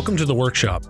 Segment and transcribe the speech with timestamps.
[0.00, 0.82] Welcome to the workshop.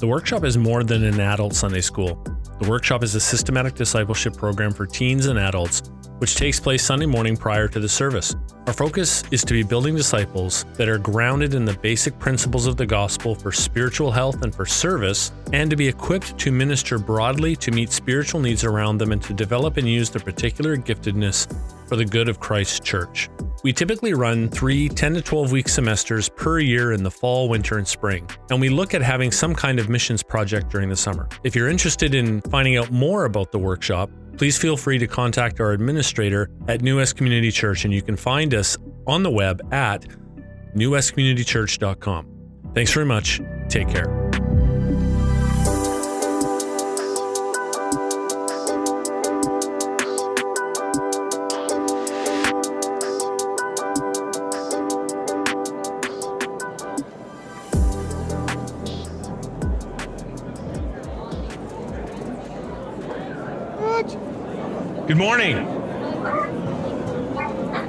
[0.00, 2.22] The workshop is more than an adult Sunday school.
[2.60, 7.06] The workshop is a systematic discipleship program for teens and adults, which takes place Sunday
[7.06, 8.36] morning prior to the service.
[8.66, 12.76] Our focus is to be building disciples that are grounded in the basic principles of
[12.76, 17.56] the gospel for spiritual health and for service, and to be equipped to minister broadly
[17.56, 21.48] to meet spiritual needs around them and to develop and use their particular giftedness
[21.88, 23.30] for the good of Christ's church.
[23.62, 27.78] We typically run three 10 to 12 week semesters per year in the fall, winter,
[27.78, 31.28] and spring, and we look at having some kind of missions project during the summer.
[31.44, 35.60] If you're interested in finding out more about the workshop, please feel free to contact
[35.60, 39.60] our administrator at New West Community Church, and you can find us on the web
[39.72, 40.06] at
[40.74, 42.26] newwestcommunitychurch.com.
[42.74, 43.40] Thanks very much.
[43.68, 44.39] Take care.
[65.10, 65.56] Good morning.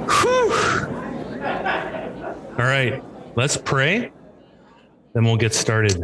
[0.08, 0.52] Whew.
[2.58, 3.00] All right,
[3.36, 4.10] let's pray,
[5.14, 6.02] then we'll get started.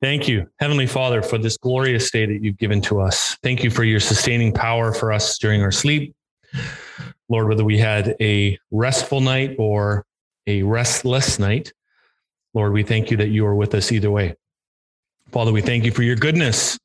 [0.00, 3.36] Thank you, Heavenly Father, for this glorious day that you've given to us.
[3.42, 6.14] Thank you for your sustaining power for us during our sleep.
[7.28, 10.06] Lord, whether we had a restful night or
[10.46, 11.72] a restless night,
[12.54, 14.36] Lord, we thank you that you are with us either way.
[15.32, 16.78] Father, we thank you for your goodness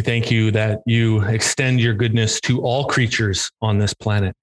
[0.00, 4.34] we thank you that you extend your goodness to all creatures on this planet.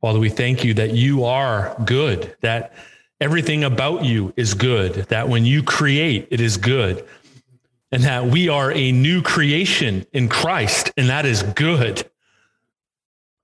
[0.00, 2.72] Father, we thank you that you are good, that
[3.20, 7.04] everything about you is good, that when you create, it is good,
[7.90, 12.08] and that we are a new creation in Christ, and that is good.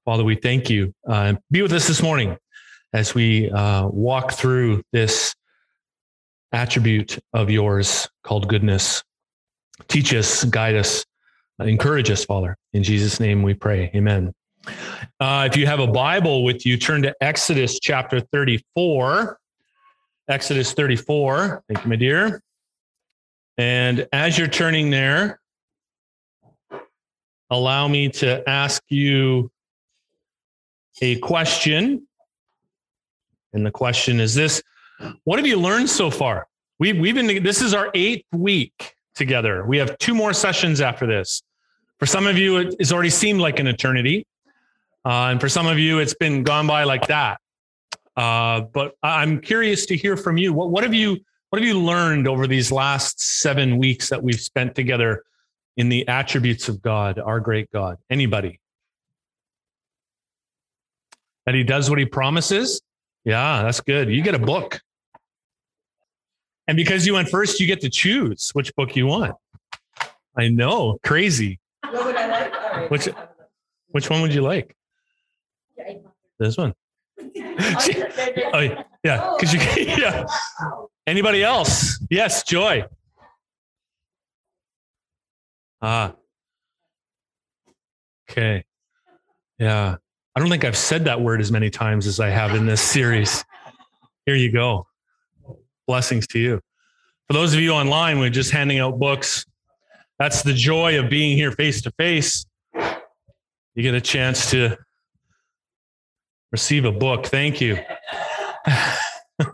[0.05, 0.95] Father, we thank you.
[1.09, 2.39] Uh, be with us this morning
[2.93, 5.35] as we uh, walk through this
[6.53, 9.03] attribute of yours called goodness.
[9.89, 11.05] Teach us, guide us,
[11.67, 12.57] encourage us, Father.
[12.73, 13.91] In Jesus' name we pray.
[13.95, 14.33] Amen.
[15.21, 19.39] Uh, if you have a Bible with you, turn to Exodus chapter 34.
[20.29, 21.65] Exodus 34.
[21.69, 22.43] Thank you, my dear.
[23.59, 25.41] And as you're turning there,
[27.51, 29.51] allow me to ask you
[31.01, 32.07] a question.
[33.53, 34.63] And the question is this
[35.25, 36.47] What have you learned so far?
[36.79, 39.65] We've, we've been, this is our eighth week together.
[39.65, 41.43] We have two more sessions after this.
[42.03, 44.27] For some of you, it's already seemed like an eternity.
[45.05, 47.41] Uh, and for some of you, it's been gone by like that.
[48.17, 50.53] Uh, but I'm curious to hear from you.
[50.53, 51.21] What, what have you
[51.51, 55.23] what have you learned over these last seven weeks that we've spent together
[55.77, 57.99] in the attributes of God, our great God?
[58.11, 58.59] Anybody?
[61.47, 62.83] That he does what he promises?
[63.25, 64.09] Yeah, that's good.
[64.09, 64.81] You get a book.
[66.67, 69.37] And because you went first, you get to choose which book you want.
[70.37, 71.61] I know, crazy.
[71.91, 72.53] What would I like?
[72.53, 72.91] Right.
[72.91, 73.09] Which,
[73.89, 74.77] which one would you like?
[76.39, 76.75] This one.
[77.21, 80.25] oh yeah, because you yeah.
[81.07, 82.05] Anybody else?
[82.11, 82.85] Yes, Joy.
[85.81, 86.15] Ah.
[88.31, 88.65] Okay.
[89.59, 89.97] Yeah.
[90.35, 92.81] I don't think I've said that word as many times as I have in this
[92.81, 93.45] series.
[94.25, 94.87] Here you go.
[95.87, 96.61] Blessings to you.
[97.27, 99.45] For those of you online, we're just handing out books
[100.23, 102.47] that's the joy of being here face to face.
[103.75, 104.79] You get a chance to
[106.53, 107.27] receive a book.
[107.27, 107.77] Thank you.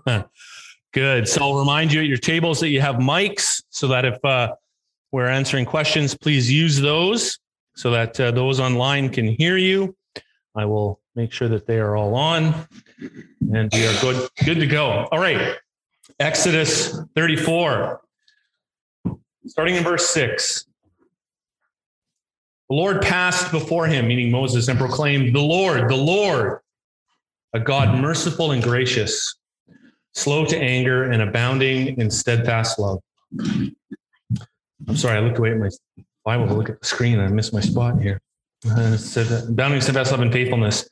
[0.92, 1.26] Good.
[1.26, 4.54] So I'll remind you at your tables that you have mics so that if uh,
[5.10, 7.38] we're answering questions, please use those
[7.74, 9.96] so that uh, those online can hear you.
[10.54, 12.54] I will make sure that they are all on
[13.54, 15.08] and we are good, good to go.
[15.10, 15.56] All right.
[16.20, 18.02] Exodus 34
[19.48, 20.66] starting in verse 6.
[22.68, 26.60] The Lord passed before him, meaning Moses, and proclaimed, The Lord, the Lord,
[27.54, 29.36] a God merciful and gracious,
[30.12, 33.00] slow to anger and abounding in steadfast love.
[33.40, 35.70] I'm sorry, I looked away at my
[36.26, 38.20] Bible to look at the screen I missed my spot here.
[38.70, 38.98] Uh,
[39.48, 40.86] abounding steadfast love and faithfulness,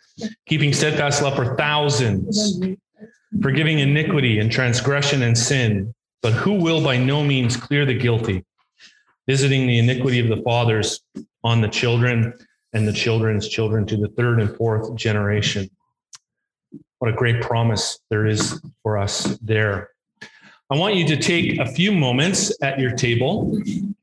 [0.47, 2.59] keeping steadfast love for thousands,
[3.43, 8.47] forgiving iniquity and transgression and sin, but who will by no means clear the guilty,
[9.29, 11.03] visiting the iniquity of the fathers
[11.47, 12.35] on the children
[12.73, 15.71] and the children's children to the third and fourth generation.
[16.99, 19.91] What a great promise there is for us there.
[20.71, 23.57] I want you to take a few moments at your table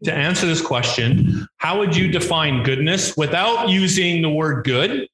[0.05, 5.09] to answer this question How would you define goodness without using the word good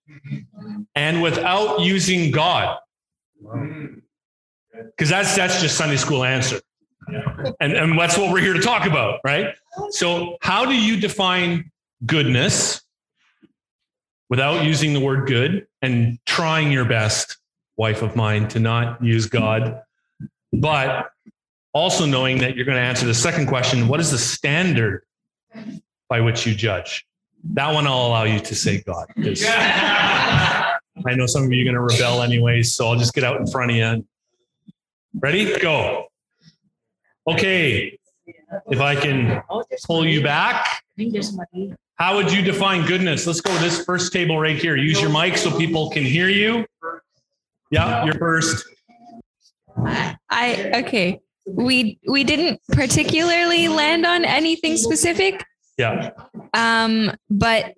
[0.94, 2.78] and without using God?
[3.42, 6.62] Because that's, that's just Sunday school answer.
[7.60, 9.56] And, and that's what we're here to talk about, right?
[9.90, 11.72] So, how do you define
[12.06, 12.81] goodness
[14.30, 17.38] without using the word good and trying your best,
[17.78, 19.81] wife of mine, to not use God,
[20.54, 21.10] but
[21.74, 25.04] also knowing that you're going to answer the second question what is the standard
[26.07, 27.06] by which you judge?
[27.54, 29.07] That one I'll allow you to say God.
[29.16, 33.24] Because I know some of you are going to rebel anyways, so I'll just get
[33.24, 34.06] out in front of you.
[35.19, 35.57] Ready?
[35.60, 36.07] Go.
[37.28, 37.98] Okay.
[38.69, 39.42] If I can
[39.86, 40.84] pull you back.
[42.00, 43.28] How would you define goodness?
[43.28, 44.78] Let's go to this first table right here.
[44.78, 46.66] Use your mic so people can hear you.
[47.72, 48.66] Yeah, you're first.
[50.30, 51.19] I okay.
[51.46, 55.44] We we didn't particularly land on anything specific.
[55.78, 56.12] Yeah.
[56.54, 57.74] Um, but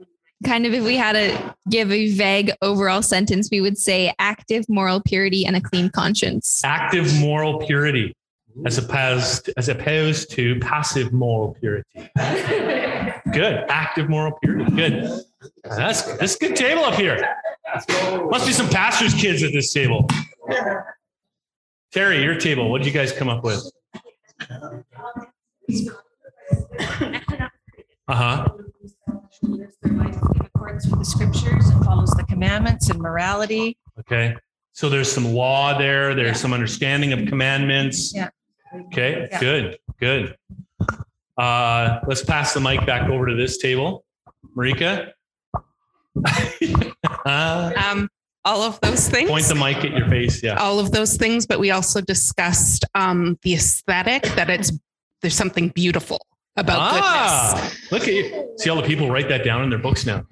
[0.45, 4.65] kind of if we had to give a vague overall sentence, we would say active
[4.69, 6.61] moral purity and a clean conscience.
[6.63, 8.15] Active moral purity
[8.67, 11.87] as opposed as opposed to passive moral purity.
[13.31, 13.65] good.
[13.69, 14.71] Active moral purity.
[14.71, 15.23] Good.
[15.63, 17.35] That's that's a good table up here.
[18.29, 20.07] Must be some pastors' kids at this table.
[21.91, 22.69] Terry, your table.
[22.69, 23.69] What did you guys come up with?
[28.07, 28.47] Uh huh.
[29.43, 29.69] in
[30.43, 33.77] accordance with the scriptures and follows the commandments and morality.
[33.99, 34.35] Okay.
[34.73, 36.15] So there's some law there.
[36.15, 38.13] There's some understanding of commandments.
[38.13, 38.29] Yeah.
[38.87, 39.27] Okay.
[39.31, 39.39] Yeah.
[39.39, 39.77] Good.
[39.99, 40.35] Good.
[41.41, 44.05] Uh, let's pass the mic back over to this table.
[44.55, 45.11] Marika.
[47.25, 48.07] uh, um,
[48.45, 49.27] all of those things.
[49.27, 50.43] point the mic at your face.
[50.43, 50.57] Yeah.
[50.57, 54.71] all of those things, but we also discussed um, the aesthetic that it's
[55.23, 56.19] there's something beautiful
[56.57, 57.05] about goodness.
[57.05, 58.53] ah, look at you.
[58.57, 60.23] See all the people write that down in their books now.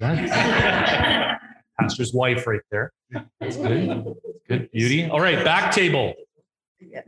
[1.80, 2.92] Pastor's wife right there.
[3.40, 4.14] That's good.
[4.46, 5.06] Good beauty.
[5.06, 5.44] All right.
[5.44, 6.14] Back table.
[6.92, 7.06] Back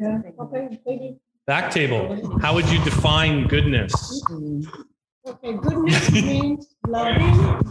[1.60, 2.38] table.
[2.40, 4.25] How would you define goodness?
[5.26, 7.62] Okay, goodness means loving,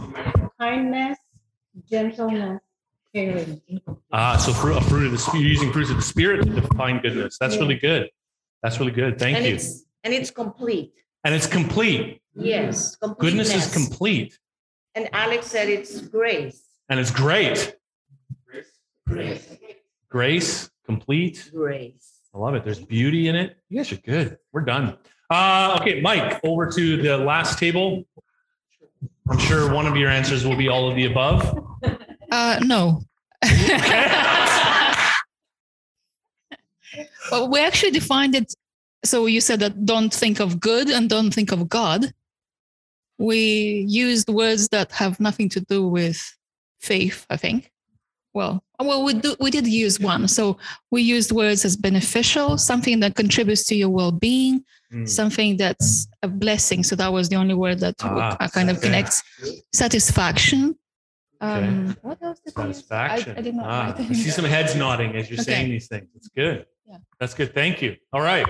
[0.58, 1.18] kindness,
[1.90, 2.60] gentleness,
[3.14, 3.60] caring.
[4.12, 7.00] Ah, so fruit, a fruit of the spirit, using fruits of the spirit to define
[7.00, 7.38] goodness.
[7.38, 8.08] That's really good.
[8.62, 9.18] That's really good.
[9.18, 9.54] Thank and you.
[9.54, 10.94] it's and it's complete.
[11.24, 12.20] And it's complete.
[12.34, 14.38] Yes, Goodness is complete.
[14.94, 16.62] And Alex said it's grace.
[16.88, 17.74] And it's great.
[18.46, 18.66] Grace.
[19.08, 19.58] Grace.
[20.08, 21.50] Grace, complete.
[21.52, 22.21] Grace.
[22.34, 22.64] I love it.
[22.64, 23.56] There's beauty in it.
[23.68, 24.38] You guys are good.
[24.52, 24.96] We're done.
[25.30, 28.04] Uh, okay, Mike, over to the last table.
[29.28, 31.58] I'm sure one of your answers will be all of the above.
[32.32, 33.02] Uh, no.
[37.30, 38.54] well, we actually defined it.
[39.04, 42.10] So you said that don't think of good and don't think of God.
[43.18, 46.22] We used words that have nothing to do with
[46.80, 47.71] faith, I think.
[48.34, 50.26] Well, well, we do, we did use one.
[50.26, 50.56] So
[50.90, 55.06] we used words as beneficial, something that contributes to your well-being, Hmm.
[55.06, 56.82] something that's a blessing.
[56.84, 58.86] So that was the only word that Ah, uh, kind of okay.
[58.88, 59.22] connects.
[59.72, 60.76] Satisfaction.
[61.40, 62.52] Um, what else did?
[62.54, 63.34] Satisfaction.
[63.36, 65.52] I, I did not Ah, write I see some heads nodding as you're Okay.
[65.52, 66.08] saying these things.
[66.14, 66.66] It's good.
[66.86, 66.98] Yeah.
[67.18, 67.54] That's good.
[67.54, 67.96] Thank you.
[68.12, 68.46] All right.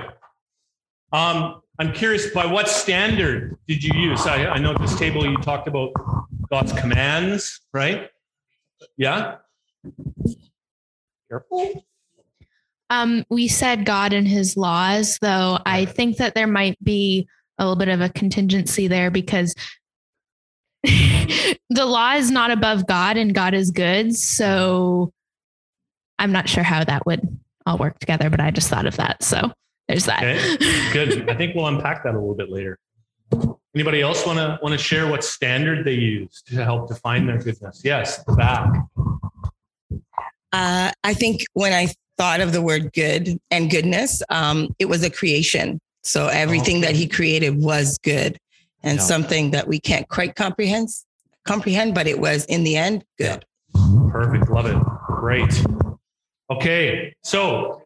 [1.12, 4.26] Um, I'm curious, by what standard did you use?
[4.26, 5.90] I, I know at this table you talked about
[6.50, 8.10] God's commands, right?
[8.96, 9.36] Yeah.
[11.28, 11.84] Careful.
[12.90, 17.26] Um, we said God and his laws, though I think that there might be
[17.58, 19.54] a little bit of a contingency there because
[20.82, 24.14] the law is not above God and God is good.
[24.14, 25.12] So
[26.18, 29.22] I'm not sure how that would all work together, but I just thought of that.
[29.22, 29.52] So
[29.88, 30.22] there's that.
[30.22, 30.92] Okay.
[30.92, 31.30] Good.
[31.30, 32.78] I think we'll unpack that a little bit later.
[33.74, 37.38] Anybody else want to want to share what standard they use to help define their
[37.38, 37.80] goodness?
[37.82, 38.68] Yes, the back.
[40.52, 45.02] Uh, I think when I thought of the word good and goodness, um, it was
[45.02, 45.80] a creation.
[46.02, 48.38] So everything that he created was good
[48.82, 49.04] and Yeah.
[49.04, 50.88] something that we can't quite comprehend,
[51.44, 53.44] comprehend, but it was in the end good.
[54.10, 54.50] Perfect.
[54.50, 54.76] Love it.
[55.06, 55.64] Great.
[56.50, 57.14] Okay.
[57.22, 57.82] So,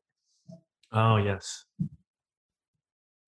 [0.92, 1.64] oh, yes.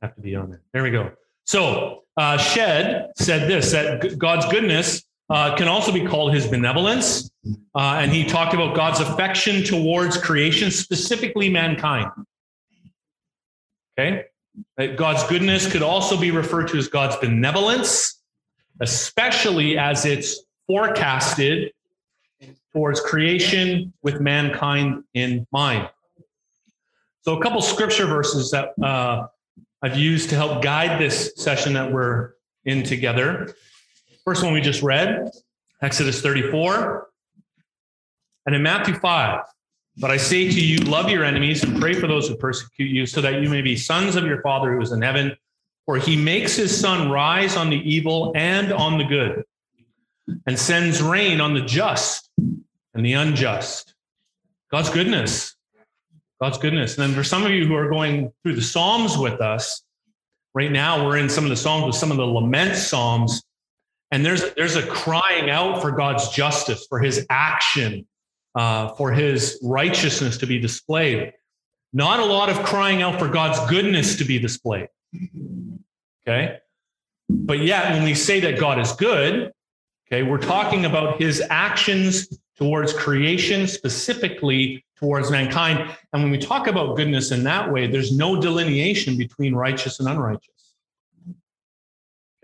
[0.02, 0.62] Have to be on there.
[0.72, 1.12] There we go.
[1.44, 7.30] So, uh, Shedd said this that God's goodness uh, can also be called his benevolence.
[7.74, 12.10] Uh, and he talked about God's affection towards creation, specifically mankind.
[13.98, 14.24] Okay.
[14.96, 18.22] God's goodness could also be referred to as God's benevolence,
[18.80, 21.72] especially as it's forecasted
[22.72, 25.88] towards creation with mankind in mind.
[27.22, 29.26] So, a couple scripture verses that uh,
[29.82, 32.32] I've used to help guide this session that we're
[32.64, 33.54] in together.
[34.28, 35.30] First one we just read,
[35.80, 37.08] Exodus 34.
[38.44, 39.40] And in Matthew 5,
[39.96, 43.06] But I say to you, love your enemies and pray for those who persecute you,
[43.06, 45.34] so that you may be sons of your Father who is in heaven.
[45.86, 49.44] For he makes his sun rise on the evil and on the good,
[50.46, 53.94] and sends rain on the just and the unjust.
[54.70, 55.56] God's goodness.
[56.38, 56.98] God's goodness.
[56.98, 59.82] And then for some of you who are going through the Psalms with us,
[60.52, 63.42] right now we're in some of the Psalms with some of the lament Psalms.
[64.10, 68.06] And there's there's a crying out for God's justice, for his action,
[68.54, 71.32] uh, for his righteousness to be displayed.
[71.92, 74.88] Not a lot of crying out for God's goodness to be displayed.
[76.26, 76.58] Okay.
[77.28, 79.52] But yet, when we say that God is good,
[80.06, 85.94] okay, we're talking about his actions towards creation, specifically towards mankind.
[86.12, 90.08] And when we talk about goodness in that way, there's no delineation between righteous and
[90.08, 90.74] unrighteous.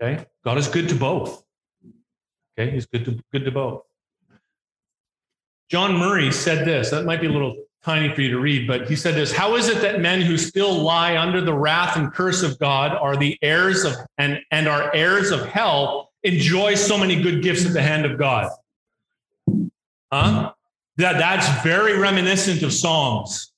[0.01, 0.25] Okay.
[0.43, 1.44] God is good to both.
[2.57, 2.71] Okay.
[2.71, 3.83] He's good to good to both.
[5.69, 6.91] John Murray said this.
[6.91, 9.55] That might be a little tiny for you to read, but he said this How
[9.55, 13.15] is it that men who still lie under the wrath and curse of God are
[13.15, 17.73] the heirs of and, and are heirs of hell enjoy so many good gifts at
[17.73, 18.51] the hand of God?
[20.11, 20.53] Huh?
[20.97, 23.51] That, that's very reminiscent of Psalms.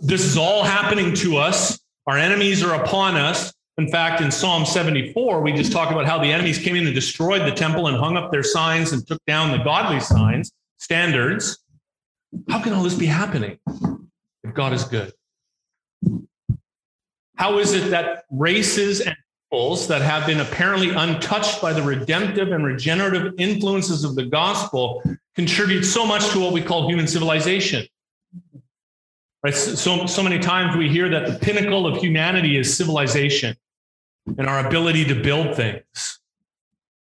[0.00, 1.78] This is all happening to us.
[2.06, 3.52] Our enemies are upon us.
[3.78, 6.94] In fact, in Psalm 74, we just talk about how the enemies came in and
[6.94, 11.60] destroyed the temple and hung up their signs and took down the godly signs, standards.
[12.48, 13.56] How can all this be happening
[14.42, 15.12] if God is good?
[17.36, 19.14] How is it that races and
[19.48, 25.04] peoples that have been apparently untouched by the redemptive and regenerative influences of the gospel
[25.36, 27.86] contribute so much to what we call human civilization?
[29.44, 29.54] Right?
[29.54, 33.56] So, so many times we hear that the pinnacle of humanity is civilization
[34.36, 36.20] and our ability to build things.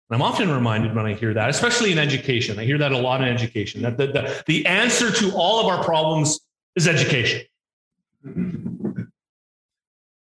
[0.08, 2.58] And I'm often reminded when I hear that, especially in education.
[2.58, 5.66] I hear that a lot in education, that the, the, the answer to all of
[5.66, 6.40] our problems
[6.76, 7.42] is education.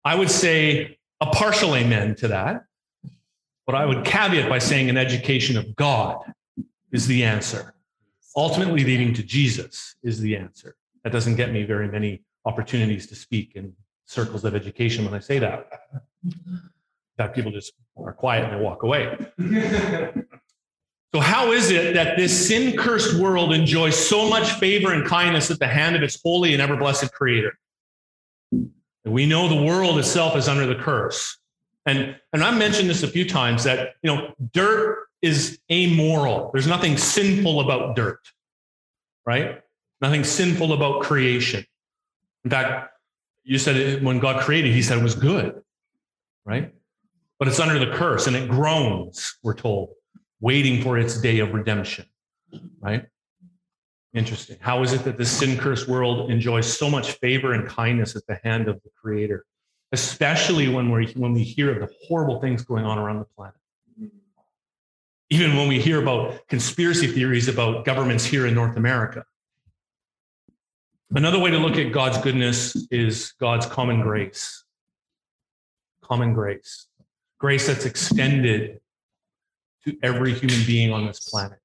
[0.05, 2.65] I would say a partial amen to that,
[3.65, 6.19] but I would caveat by saying an education of God
[6.91, 7.73] is the answer.
[8.35, 10.75] Ultimately, leading to Jesus is the answer.
[11.03, 13.73] That doesn't get me very many opportunities to speak in
[14.05, 15.69] circles of education when I say that.
[17.17, 19.15] In fact, people just are quiet and they walk away.
[21.13, 25.51] so, how is it that this sin cursed world enjoys so much favor and kindness
[25.51, 27.57] at the hand of its holy and ever blessed creator?
[29.05, 31.37] We know the world itself is under the curse.
[31.85, 36.49] And, and I've mentioned this a few times that, you know, dirt is amoral.
[36.53, 38.19] There's nothing sinful about dirt,
[39.25, 39.61] right?
[40.01, 41.65] Nothing sinful about creation.
[42.43, 42.91] In fact,
[43.43, 45.61] you said when God created, he said it was good,
[46.45, 46.73] right?
[47.39, 49.89] But it's under the curse and it groans, we're told,
[50.39, 52.05] waiting for its day of redemption,
[52.79, 53.05] right?
[54.13, 54.57] Interesting.
[54.61, 58.25] How is it that this sin cursed world enjoys so much favor and kindness at
[58.27, 59.43] the hand of the Creator,
[59.91, 63.55] especially when we when we hear of the horrible things going on around the planet?
[65.31, 69.25] Even when we hear about conspiracy theories about governments here in North America.
[71.15, 74.63] Another way to look at God's goodness is God's common grace.
[76.03, 76.87] Common grace.
[77.43, 78.79] Grace that's extended
[79.83, 81.59] to every human being on this planet.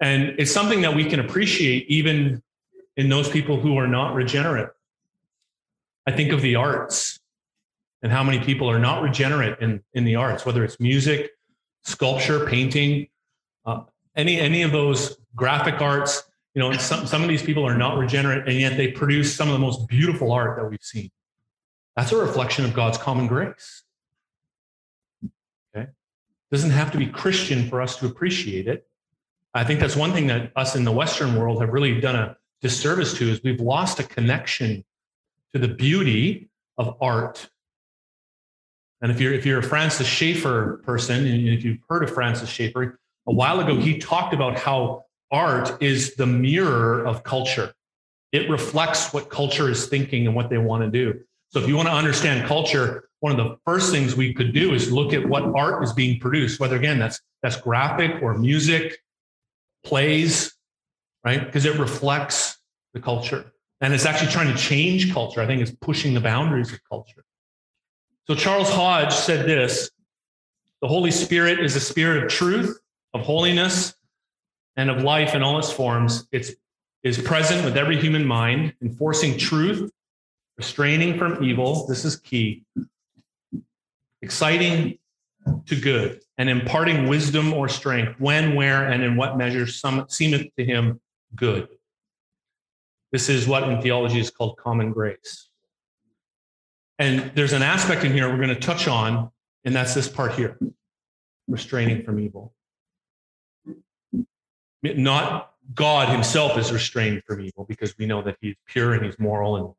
[0.00, 2.42] And it's something that we can appreciate even
[2.96, 4.70] in those people who are not regenerate.
[6.06, 7.20] I think of the arts
[8.00, 11.32] and how many people are not regenerate in, in the arts, whether it's music,
[11.84, 13.08] sculpture, painting,
[13.66, 13.82] uh,
[14.16, 16.22] any, any of those graphic arts.
[16.54, 19.48] You know, some, some of these people are not regenerate, and yet they produce some
[19.48, 21.10] of the most beautiful art that we've seen.
[21.96, 23.82] That's a reflection of God's common grace.
[26.50, 28.86] Doesn't have to be Christian for us to appreciate it.
[29.54, 32.36] I think that's one thing that us in the Western world have really done a
[32.60, 34.84] disservice to is we've lost a connection
[35.52, 37.48] to the beauty of art.
[39.00, 42.48] And if you're if you're a Francis Schaeffer person, and if you've heard of Francis
[42.48, 47.74] Schaeffer, a while ago he talked about how art is the mirror of culture.
[48.32, 51.20] It reflects what culture is thinking and what they want to do.
[51.50, 54.74] So if you want to understand culture, one of the first things we could do
[54.74, 58.98] is look at what art is being produced, whether again that's that's graphic or music
[59.84, 60.54] plays,
[61.24, 61.44] right?
[61.44, 62.58] Because it reflects
[62.94, 63.52] the culture.
[63.80, 65.40] And it's actually trying to change culture.
[65.40, 67.24] I think it's pushing the boundaries of culture.
[68.26, 69.90] So Charles Hodge said this
[70.80, 72.78] the Holy Spirit is a spirit of truth,
[73.14, 73.94] of holiness,
[74.76, 76.26] and of life in all its forms.
[76.30, 76.50] It
[77.02, 79.90] is present with every human mind, enforcing truth,
[80.56, 81.86] restraining from evil.
[81.86, 82.64] This is key.
[84.22, 84.98] Exciting
[85.66, 90.54] to good and imparting wisdom or strength when, where, and in what measure some seemeth
[90.56, 91.00] to him
[91.34, 91.68] good.
[93.12, 95.48] This is what in theology is called common grace.
[96.98, 99.30] And there's an aspect in here we're going to touch on,
[99.64, 100.58] and that's this part here
[101.46, 102.52] restraining from evil.
[104.82, 109.18] Not God himself is restrained from evil because we know that he's pure and he's
[109.18, 109.74] moral and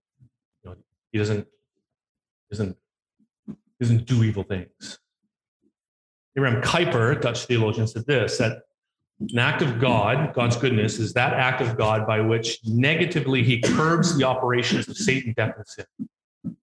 [0.63, 0.75] you know,
[1.11, 1.47] he doesn't,
[2.49, 2.77] doesn't,
[3.79, 4.99] doesn't do evil things.
[6.37, 8.63] Abraham Kuyper, Dutch theologian, said this that
[9.19, 13.59] an act of God, God's goodness, is that act of God by which negatively he
[13.61, 16.55] curbs the operations of Satan, death, and sin.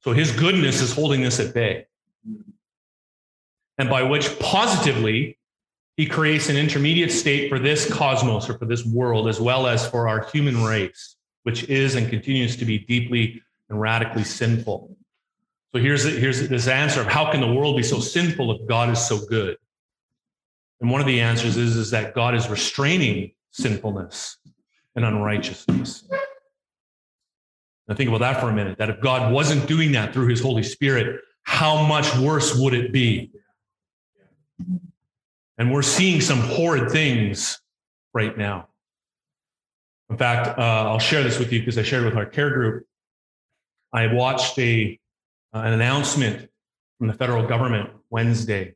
[0.00, 1.86] So his goodness is holding this at bay.
[3.78, 5.38] And by which positively
[5.96, 9.88] he creates an intermediate state for this cosmos or for this world, as well as
[9.88, 14.96] for our human race, which is and continues to be deeply and radically sinful.
[15.74, 18.90] So here's, here's this answer of how can the world be so sinful if God
[18.90, 19.56] is so good?
[20.80, 24.36] And one of the answers is, is that God is restraining sinfulness
[24.94, 26.08] and unrighteousness.
[27.88, 28.78] Now think about that for a minute.
[28.78, 32.92] That if God wasn't doing that through his Holy Spirit, how much worse would it
[32.92, 33.32] be?
[35.58, 37.60] And we're seeing some horrid things
[38.12, 38.68] right now.
[40.08, 42.86] In fact, uh, I'll share this with you because I shared with our care group.
[43.92, 45.00] I watched a
[45.54, 46.50] Uh, an announcement
[46.98, 48.74] from the federal government Wednesday.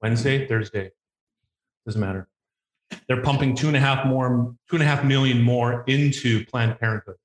[0.00, 0.92] Wednesday, Thursday,
[1.84, 2.28] doesn't matter.
[3.08, 6.78] They're pumping two and a half more, two and a half million more into Planned
[6.78, 7.16] Parenthood,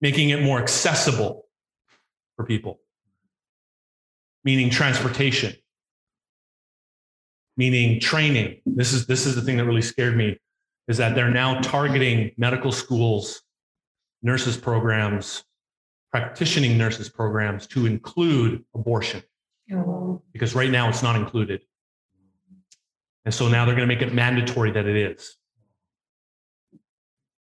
[0.00, 1.46] making it more accessible
[2.36, 2.78] for people,
[4.44, 5.54] meaning transportation,
[7.56, 8.60] meaning training.
[8.64, 10.38] This is this is the thing that really scared me,
[10.86, 13.42] is that they're now targeting medical schools,
[14.22, 15.42] nurses programs,
[16.14, 19.20] practicing nurses programs to include abortion
[20.32, 21.60] because right now it's not included.
[23.24, 25.36] And so now they're going to make it mandatory that it is.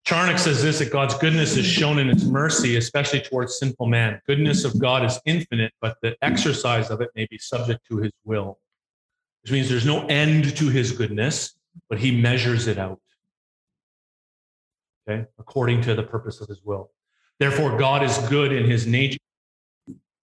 [0.04, 4.20] Charnock says this that God's goodness is shown in its mercy, especially towards sinful man.
[4.26, 8.12] Goodness of God is infinite, but the exercise of it may be subject to his
[8.24, 8.58] will,
[9.44, 11.56] which means there's no end to his goodness,
[11.88, 12.98] but he measures it out.
[15.08, 16.90] Okay, according to the purpose of his will.
[17.38, 19.18] Therefore, God is good in his nature.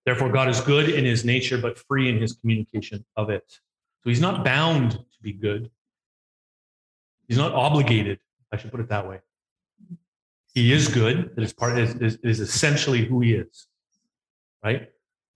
[0.06, 3.44] Therefore, God is good in his nature, but free in his communication of it.
[3.50, 5.72] So he's not bound to be good.
[7.28, 8.20] He's not obligated.
[8.52, 9.22] I should put it that way.
[10.54, 11.32] He is good.
[11.36, 11.78] It is part.
[11.78, 13.68] It is, is essentially who he is.
[14.64, 14.90] Right.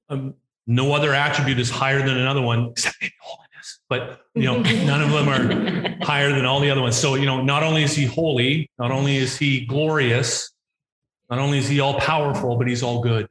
[0.07, 0.35] Um,
[0.67, 3.79] no other attribute is higher than another one except maybe holiness.
[3.89, 6.95] But you know, none of them are higher than all the other ones.
[6.95, 10.51] So you know, not only is he holy, not only is he glorious,
[11.29, 13.29] not only is he all powerful, but he's all good.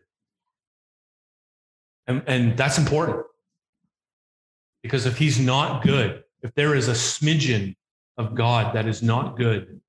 [2.07, 3.25] And, and that's important.
[4.83, 7.75] Because if he's not good, if there is a smidgen
[8.17, 9.81] of God that is not good,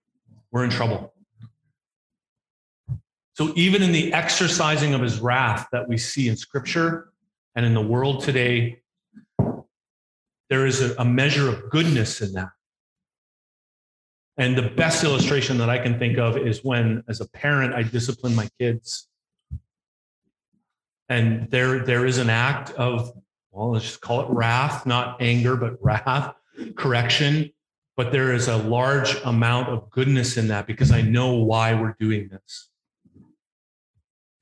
[0.51, 1.13] we're in trouble.
[3.33, 7.13] So even in the exercising of his wrath that we see in scripture
[7.55, 8.81] and in the world today,
[10.49, 12.49] there is a, a measure of goodness in that.
[14.39, 17.83] And the best illustration that I can think of is when, as a parent, I
[17.83, 19.09] discipline my kids.
[21.09, 23.11] And there, there is an act of,
[23.51, 26.33] well, let's just call it wrath, not anger, but wrath,
[26.75, 27.51] correction.
[27.97, 31.97] But there is a large amount of goodness in that because I know why we're
[31.99, 32.69] doing this.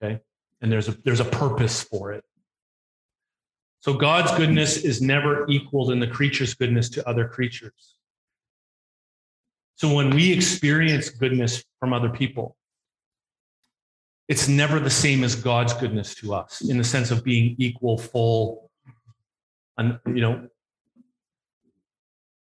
[0.04, 0.22] Okay.
[0.62, 2.24] And there's a there's a purpose for it.
[3.80, 7.97] So God's goodness is never equaled in the creature's goodness to other creatures.
[9.78, 12.58] So when we experience goodness from other people,
[14.28, 17.98] it's never the same as God's goodness to us in the sense of being equal,
[17.98, 18.72] full,
[19.78, 20.48] and you know.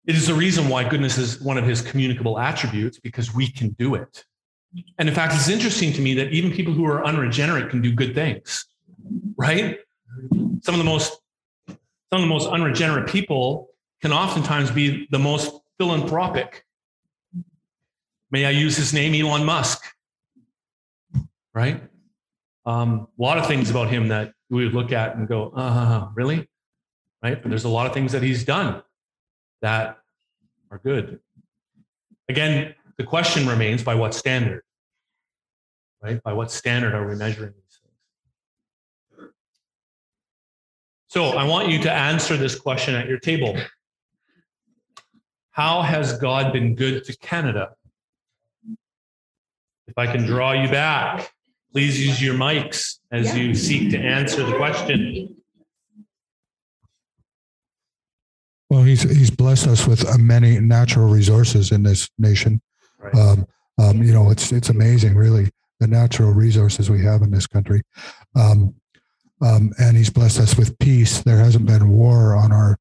[0.05, 3.69] It is the reason why goodness is one of his communicable attributes because we can
[3.79, 4.25] do it.
[4.99, 7.91] And in fact, it's interesting to me that even people who are unregenerate can do
[7.91, 8.65] good things,
[9.37, 9.79] right?
[10.61, 11.19] Some of the most
[11.67, 11.77] some
[12.11, 13.69] of the most unregenerate people
[14.01, 16.62] can oftentimes be the most philanthropic
[18.33, 19.85] May I use his name, Elon Musk?
[21.53, 21.83] Right?
[22.65, 26.09] Um, a lot of things about him that we would look at and go, uh,
[26.15, 26.49] really?
[27.21, 27.39] Right?
[27.39, 28.81] But there's a lot of things that he's done
[29.61, 29.99] that
[30.71, 31.19] are good.
[32.27, 34.63] Again, the question remains by what standard?
[36.01, 36.19] Right?
[36.23, 37.81] By what standard are we measuring these
[39.19, 39.31] things?
[41.05, 43.55] So I want you to answer this question at your table.
[45.51, 47.75] How has God been good to Canada
[49.87, 51.31] if I can draw you back,
[51.71, 55.35] please use your mics as you seek to answer the question.
[58.69, 62.59] Well, he's he's blessed us with uh, many natural resources in this nation.
[62.97, 63.13] Right.
[63.13, 63.47] Um,
[63.79, 67.83] um, you know, it's it's amazing, really, the natural resources we have in this country.
[68.35, 68.73] Um,
[69.41, 71.21] um, and He's blessed us with peace.
[71.21, 72.77] There hasn't been war on our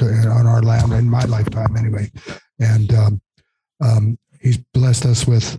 [0.00, 2.10] on our land in my lifetime, anyway.
[2.58, 3.20] And um,
[3.82, 5.58] um, He's blessed us with.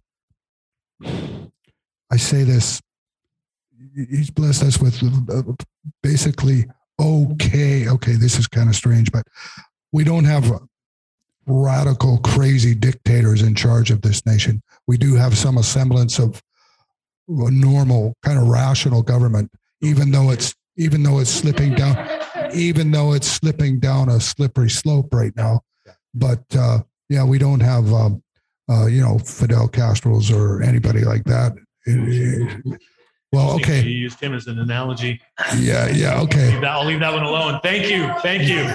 [1.04, 2.82] I say this.
[3.96, 5.44] He's blessed us with uh,
[6.02, 6.66] basically
[7.00, 7.88] okay.
[7.88, 9.24] Okay, this is kind of strange, but
[9.92, 10.52] we don't have
[11.46, 14.62] radical, crazy dictators in charge of this nation.
[14.86, 16.42] We do have some semblance of
[17.30, 21.98] a normal, kind of rational government, even though it's even though it's slipping down,
[22.54, 25.62] even though it's slipping down a slippery slope right now.
[26.14, 26.80] But uh,
[27.10, 28.24] yeah, we don't have um,
[28.70, 31.54] uh, you know Fidel Castro's or anybody like that.
[33.32, 33.82] Well, okay.
[33.84, 35.20] You used him as an analogy.
[35.58, 36.52] Yeah, yeah, okay.
[36.54, 37.60] Leave that- I'll leave that one alone.
[37.62, 38.10] Thank you.
[38.22, 38.74] Thank you.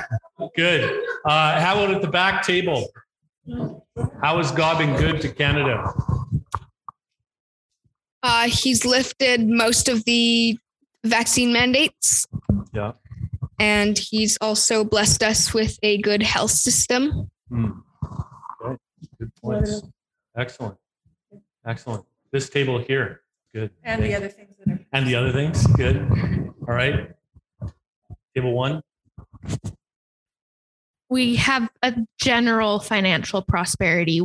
[0.56, 1.02] Good.
[1.24, 2.86] Uh, how about at the back table?
[4.22, 5.92] How has God been good to Canada?
[8.22, 10.56] Uh, he's lifted most of the
[11.04, 12.26] vaccine mandates,
[12.72, 12.92] Yeah.
[13.58, 17.30] and he's also blessed us with a good health system.
[17.48, 17.70] Hmm.
[19.22, 19.30] Okay.
[19.30, 19.82] Good points.
[20.36, 20.76] Excellent.
[21.66, 22.04] Excellent.
[22.32, 23.20] This table here.
[23.54, 23.70] Good.
[23.84, 24.80] And the other things that are.
[24.92, 25.66] And the other things.
[25.68, 25.96] Good.
[26.66, 27.10] All right.
[28.34, 28.82] Table one.
[31.12, 34.22] we have a general financial prosperity.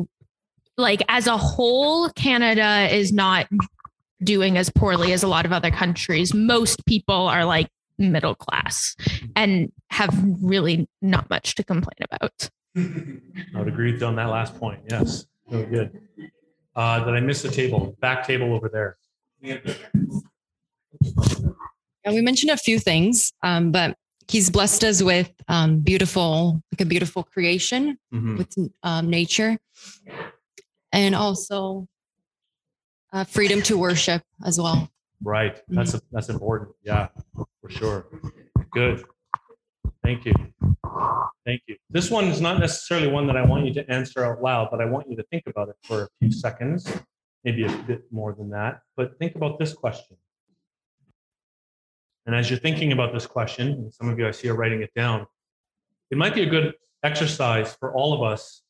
[0.78, 3.48] Like as a whole, Canada is not
[4.24, 6.34] doing as poorly as a lot of other countries.
[6.34, 9.26] Most people are like middle class mm-hmm.
[9.36, 12.50] and have really not much to complain about.
[12.78, 14.82] I would agree with you on that last point.
[14.90, 15.26] Yes.
[15.50, 16.02] Very good.
[16.76, 17.96] Uh, did I miss the table?
[18.00, 18.98] Back table over there.
[22.06, 26.82] And we mentioned a few things, um, but he's blessed us with um, beautiful, like
[26.82, 28.38] a beautiful creation Mhm.
[28.38, 29.58] with um, nature,
[30.92, 31.88] and also
[33.12, 34.90] uh, freedom to worship as well.
[35.24, 35.62] Right.
[35.68, 36.76] That's that's important.
[36.84, 37.08] Yeah,
[37.62, 38.06] for sure.
[38.72, 39.04] Good.
[40.08, 40.34] Thank you.
[41.46, 41.76] Thank you.
[41.90, 44.80] This one is not necessarily one that I want you to answer out loud, but
[44.80, 46.90] I want you to think about it for a few seconds,
[47.44, 48.80] maybe a bit more than that.
[48.96, 50.16] But think about this question.
[52.26, 54.82] And as you're thinking about this question, and some of you I see are writing
[54.82, 55.28] it down,
[56.10, 58.62] it might be a good exercise for all of us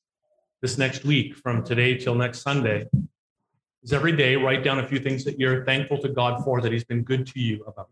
[0.63, 2.87] this next week from today till next Sunday
[3.83, 6.71] is every day write down a few things that you're thankful to God for that
[6.71, 7.89] He's been good to you about.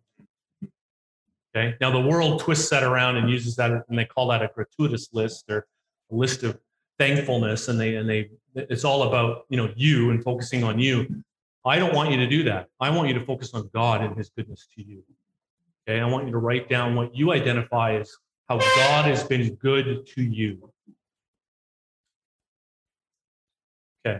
[1.55, 1.75] Okay.
[1.79, 5.09] Now the world twists that around and uses that, and they call that a gratuitous
[5.13, 5.67] list or
[6.11, 6.59] a list of
[6.99, 11.23] thankfulness, and they and they it's all about you know you and focusing on you.
[11.65, 12.67] I don't want you to do that.
[12.79, 15.03] I want you to focus on God and His goodness to you.
[15.87, 15.99] Okay.
[15.99, 18.11] I want you to write down what you identify as
[18.49, 20.71] how God has been good to you.
[24.05, 24.19] Okay.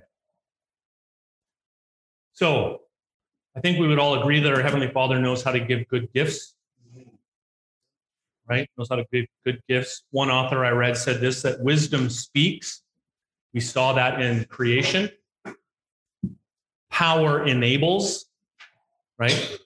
[2.33, 2.81] So
[3.55, 6.11] I think we would all agree that our Heavenly Father knows how to give good
[6.13, 6.54] gifts,
[8.49, 8.69] right?
[8.77, 10.03] Knows how to give good gifts.
[10.11, 12.81] One author I read said this that wisdom speaks.
[13.53, 15.09] We saw that in creation.
[16.89, 18.25] Power enables,
[19.17, 19.59] right?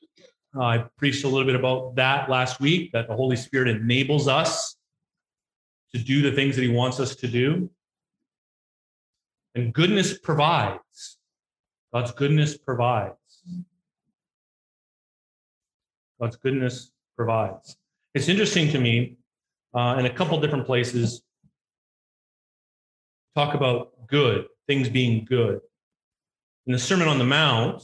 [0.56, 4.28] Uh, I preached a little bit about that last week that the Holy Spirit enables
[4.28, 4.76] us
[5.94, 7.70] to do the things that He wants us to do.
[9.56, 11.18] And goodness provides.
[11.94, 13.16] God's goodness provides.
[16.20, 17.79] God's goodness provides.
[18.16, 19.18] It's interesting to me
[19.76, 21.22] uh, in a couple different places
[23.36, 25.60] talk about good, things being good.
[26.66, 27.84] In the Sermon on the Mount,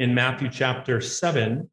[0.00, 1.70] in Matthew chapter 7,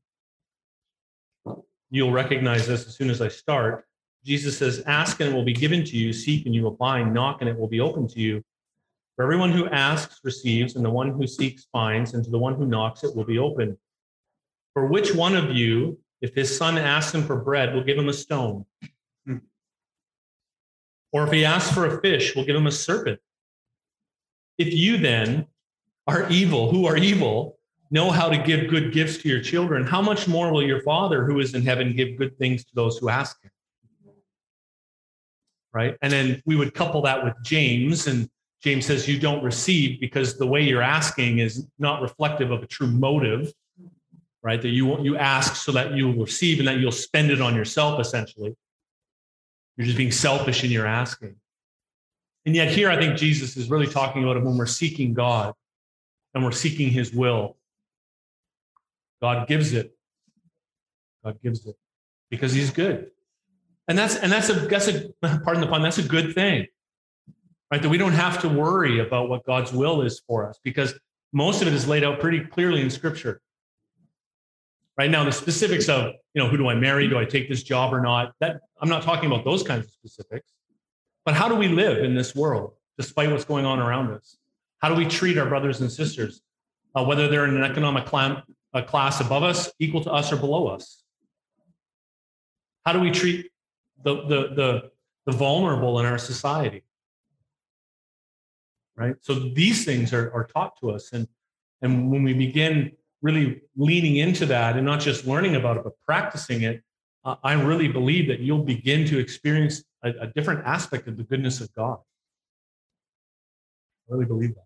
[1.90, 3.86] you'll recognize this as soon as I start.
[4.24, 7.16] Jesus says, Ask and it will be given to you, seek and you will find,
[7.16, 8.44] knock and it will be open to you.
[9.16, 12.54] For everyone who asks receives, and the one who seeks finds, and to the one
[12.54, 13.76] who knocks it will be open.
[14.74, 18.10] For which one of you, if his son asks him for bread, we'll give him
[18.10, 18.66] a stone?
[19.26, 19.38] Hmm.
[21.14, 23.20] Or if he asks for a fish, we'll give him a serpent?
[24.58, 25.46] If you then
[26.08, 27.60] are evil, who are evil,
[27.92, 31.26] know how to give good gifts to your children, how much more will your Father
[31.26, 33.52] who is in heaven give good things to those who ask him?
[35.74, 35.96] Right?
[36.02, 38.30] And then we would couple that with James, and
[38.64, 42.68] James says you don't receive because the way you're asking is not reflective of a
[42.68, 43.54] true motive,
[44.46, 44.62] right?
[44.62, 48.00] That you you ask so that you'll receive and that you'll spend it on yourself
[48.00, 48.56] essentially.
[49.76, 51.36] You're just being selfish in your asking.
[52.46, 55.56] And yet here I think Jesus is really talking about it when we're seeking God
[56.36, 57.58] and we're seeking his will.
[59.22, 59.98] God gives it.
[61.24, 61.76] God gives it
[62.30, 63.10] because he's good.
[63.88, 66.68] And that's and that's a that's a pardon the pun, that's a good thing.
[67.72, 67.82] right?
[67.82, 70.94] That we don't have to worry about what God's will is for us because
[71.34, 73.42] most of it is laid out pretty clearly in scripture.
[74.98, 77.08] Right now, the specifics of, you know, who do I marry?
[77.08, 78.34] Do I take this job or not?
[78.40, 80.52] That I'm not talking about those kinds of specifics.
[81.26, 84.38] But how do we live in this world despite what's going on around us?
[84.80, 86.42] How do we treat our brothers and sisters,
[86.96, 88.06] uh, whether they're in an economic
[88.74, 91.04] a class above us, equal to us, or below us?
[92.86, 93.50] How do we treat
[94.04, 94.92] the, the, the,
[95.26, 96.84] the vulnerable in our society?
[98.96, 99.16] Right?
[99.22, 101.12] So these things are, are taught to us.
[101.12, 101.28] And,
[101.82, 102.92] and when we begin
[103.26, 106.84] really leaning into that and not just learning about it, but practicing it,
[107.24, 111.24] uh, I really believe that you'll begin to experience a, a different aspect of the
[111.24, 111.98] goodness of God.
[114.08, 114.62] I really believe that.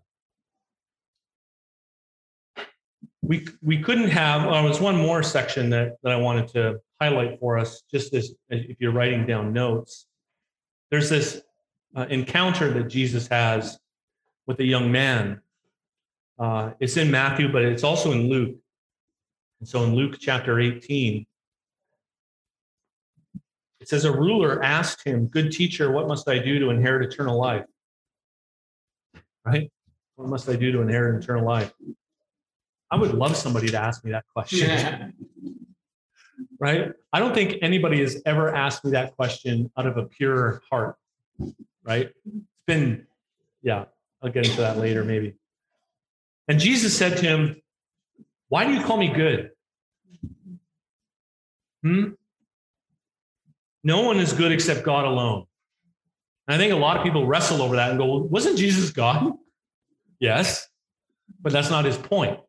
[3.22, 7.40] We, we couldn't have, there was one more section that, that I wanted to highlight
[7.40, 10.06] for us, just as if you're writing down notes.
[10.92, 11.42] There's this
[11.96, 13.80] uh, encounter that Jesus has
[14.48, 15.42] with a young man.
[16.40, 18.56] Uh, it's in Matthew, but it's also in Luke.
[19.60, 21.26] And so in Luke chapter 18,
[23.82, 27.38] it says, A ruler asked him, Good teacher, what must I do to inherit eternal
[27.38, 27.66] life?
[29.46, 29.70] Right?
[30.16, 31.74] What must I do to inherit eternal life?
[32.92, 34.70] I would love somebody to ask me that question.
[34.70, 35.10] Yeah.
[36.60, 36.92] right?
[37.14, 40.96] I don't think anybody has ever asked me that question out of a pure heart,
[41.84, 42.12] right?
[42.26, 43.08] It's been,
[43.62, 43.86] yeah,
[44.22, 45.36] I'll get into that later maybe.
[46.50, 47.62] And Jesus said to him,
[48.50, 49.52] Why do you call me good?
[51.84, 52.10] Hmm?
[53.84, 55.46] No one is good except God alone.
[56.48, 58.92] And I think a lot of people wrestle over that and go, well, wasn't Jesus
[58.92, 59.34] God?
[60.22, 60.68] Yes,
[61.40, 62.42] but that's not his point.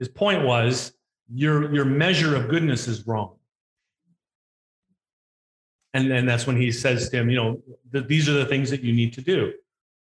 [0.00, 0.92] His point was
[1.32, 3.36] your, your measure of goodness is wrong.
[5.94, 8.80] And then that's when he says to him, you know, these are the things that
[8.80, 9.52] you need to do.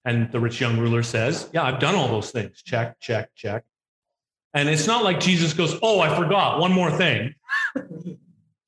[0.04, 2.62] And the rich young ruler says, Yeah, I've done all those things.
[2.62, 3.64] Check, check, check.
[4.54, 7.34] And it's not like Jesus goes, Oh, I forgot one more thing.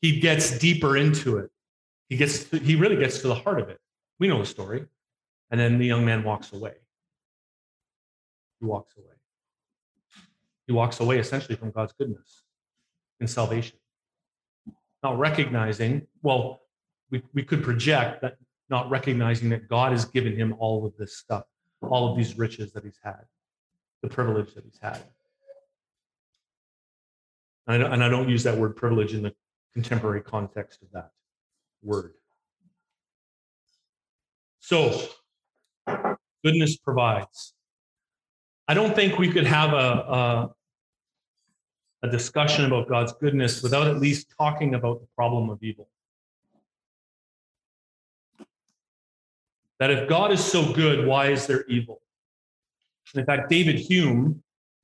[0.01, 1.51] he gets deeper into it.
[2.09, 3.79] He gets to, he really gets to the heart of it.
[4.19, 4.85] We know the story.
[5.51, 6.75] And then the young man walks away.
[8.61, 9.07] He walks away.
[10.67, 12.43] He walks away essentially from God's goodness
[13.21, 13.79] and salvation.
[15.03, 16.63] Not recognizing, well,
[17.11, 18.37] we, we could project that
[18.73, 21.45] not recognizing that God has given him all of this stuff,
[21.83, 23.21] all of these riches that he's had,
[24.03, 24.99] the privilege that he's had.
[27.69, 29.33] And I, don't use that word privilege in the
[29.75, 31.11] contemporary context of that
[31.83, 32.15] word.
[34.59, 35.01] So,
[36.43, 37.53] goodness provides.
[38.67, 40.55] I don't think we could have a, a,
[42.05, 45.89] a, discussion about God's goodness without at least talking about the problem of evil.
[49.83, 52.03] That if God is so good, why is there evil?
[53.13, 54.41] And in fact, David Hume,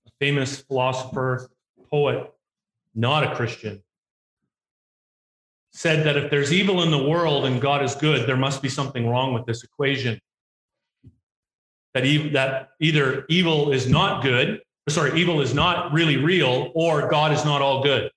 [0.08, 1.48] a famous philosopher,
[1.88, 2.32] poet,
[2.96, 3.80] not a Christian,
[5.70, 8.68] said that if there's evil in the world and God is good, there must be
[8.68, 10.20] something wrong with this equation.
[11.94, 17.08] That, e- that either evil is not good, sorry, evil is not really real, or
[17.08, 18.10] God is not all good.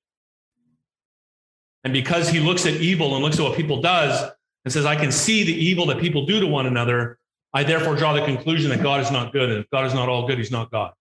[1.83, 4.31] And because he looks at evil and looks at what people does
[4.63, 7.17] and says, I can see the evil that people do to one another,
[7.53, 9.49] I therefore draw the conclusion that God is not good.
[9.49, 10.93] And if God is not all good, he's not God.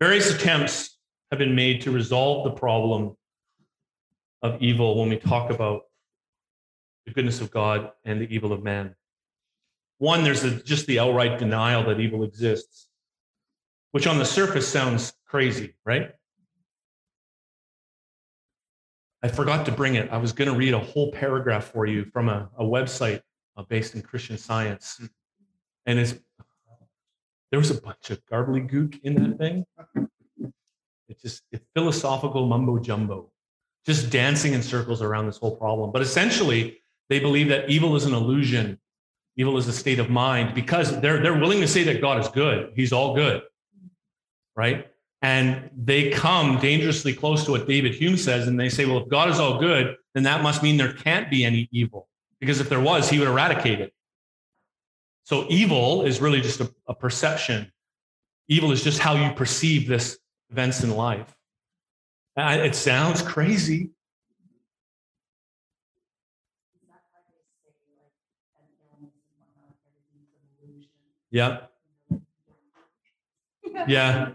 [0.00, 0.98] Various attempts
[1.30, 3.16] have been made to resolve the problem
[4.42, 5.82] of evil when we talk about
[7.06, 8.94] the goodness of God and the evil of man.
[9.98, 12.88] One, there's a, just the outright denial that evil exists,
[13.92, 16.10] which on the surface sounds crazy, right?
[19.26, 20.08] I forgot to bring it.
[20.12, 23.22] I was going to read a whole paragraph for you from a, a website
[23.56, 25.00] uh, based in Christian science.
[25.84, 26.14] And it's
[27.50, 29.66] there was a bunch of garbly gook in that thing.
[31.08, 33.32] It's just it's philosophical mumbo jumbo,
[33.84, 35.90] just dancing in circles around this whole problem.
[35.90, 38.78] But essentially, they believe that evil is an illusion.
[39.36, 42.28] Evil is a state of mind because they're they're willing to say that God is
[42.28, 42.72] good.
[42.76, 43.42] He's all good,
[44.54, 44.86] right?
[45.22, 49.08] And they come dangerously close to what David Hume says, and they say, well, if
[49.08, 52.68] God is all good, then that must mean there can't be any evil, because if
[52.68, 53.92] there was, He would eradicate it.
[55.24, 57.72] So evil is really just a, a perception.
[58.48, 60.18] Evil is just how you perceive this
[60.50, 61.34] events in life.
[62.36, 63.90] And it sounds crazy.
[71.30, 71.62] Yeah.
[73.88, 74.30] Yeah.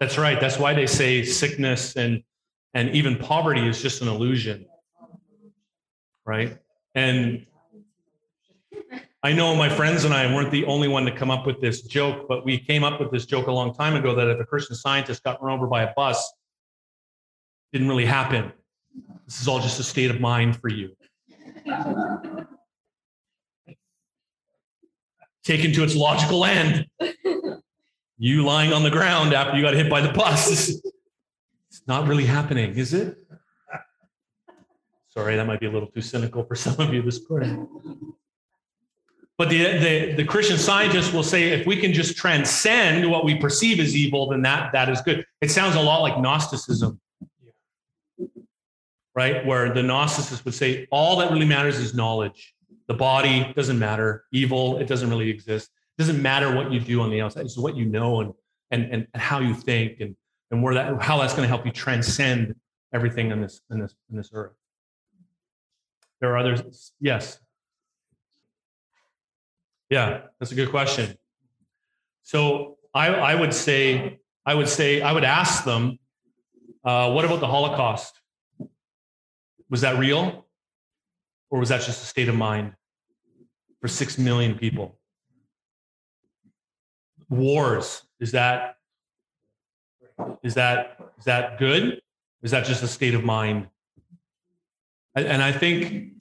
[0.00, 0.40] That's right.
[0.40, 2.22] That's why they say sickness and
[2.74, 4.66] and even poverty is just an illusion.
[6.24, 6.56] right?
[6.94, 7.46] And
[9.22, 11.82] I know my friends and I weren't the only one to come up with this
[11.82, 14.44] joke, but we came up with this joke a long time ago that if a
[14.44, 16.32] Christian scientist got run over by a bus,
[17.72, 18.52] didn't really happen.
[19.26, 20.90] This is all just a state of mind for you.
[25.44, 26.86] Taken to its logical end.
[28.24, 30.70] You lying on the ground after you got hit by the bus.
[31.68, 33.16] It's not really happening, is it?
[35.08, 37.66] Sorry, that might be a little too cynical for some of you this morning.
[39.38, 43.36] But the, the, the Christian scientists will say if we can just transcend what we
[43.36, 45.24] perceive as evil, then that, that is good.
[45.40, 47.00] It sounds a lot like Gnosticism,
[49.14, 49.46] right?
[49.46, 52.54] Where the Gnosticists would say all that really matters is knowledge.
[52.86, 54.24] The body doesn't matter.
[54.30, 55.70] Evil, it doesn't really exist.
[56.02, 57.44] It doesn't matter what you do on the outside.
[57.44, 58.34] It's what you know and,
[58.72, 60.16] and, and how you think and,
[60.50, 62.56] and where that, how that's going to help you transcend
[62.92, 64.50] everything in this, in this, in this earth.
[66.20, 66.92] There are others.
[67.00, 67.38] Yes.
[69.90, 71.16] Yeah, that's a good question.
[72.24, 76.00] So I, I would say, I would say, I would ask them,
[76.84, 78.20] uh, what about the Holocaust?
[79.70, 80.46] Was that real?
[81.50, 82.72] Or was that just a state of mind
[83.80, 84.98] for six million people?
[87.28, 88.76] Wars, is that
[90.42, 92.00] is that is that good?
[92.42, 93.68] Is that just a state of mind?
[95.14, 96.12] And I think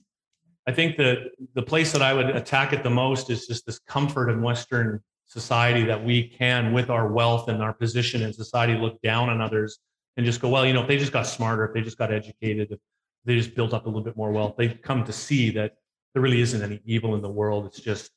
[0.67, 3.79] I think that the place that I would attack it the most is just this
[3.79, 8.75] comfort in Western society that we can, with our wealth and our position in society,
[8.75, 9.79] look down on others
[10.17, 12.11] and just go, well, you know, if they just got smarter, if they just got
[12.11, 12.79] educated, if
[13.25, 15.75] they just built up a little bit more wealth, they come to see that
[16.13, 17.65] there really isn't any evil in the world.
[17.65, 18.11] It's just,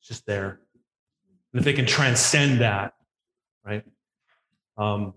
[0.00, 0.60] it's just there.
[1.52, 2.94] And if they can transcend that,
[3.64, 3.84] right?
[4.76, 5.14] Um,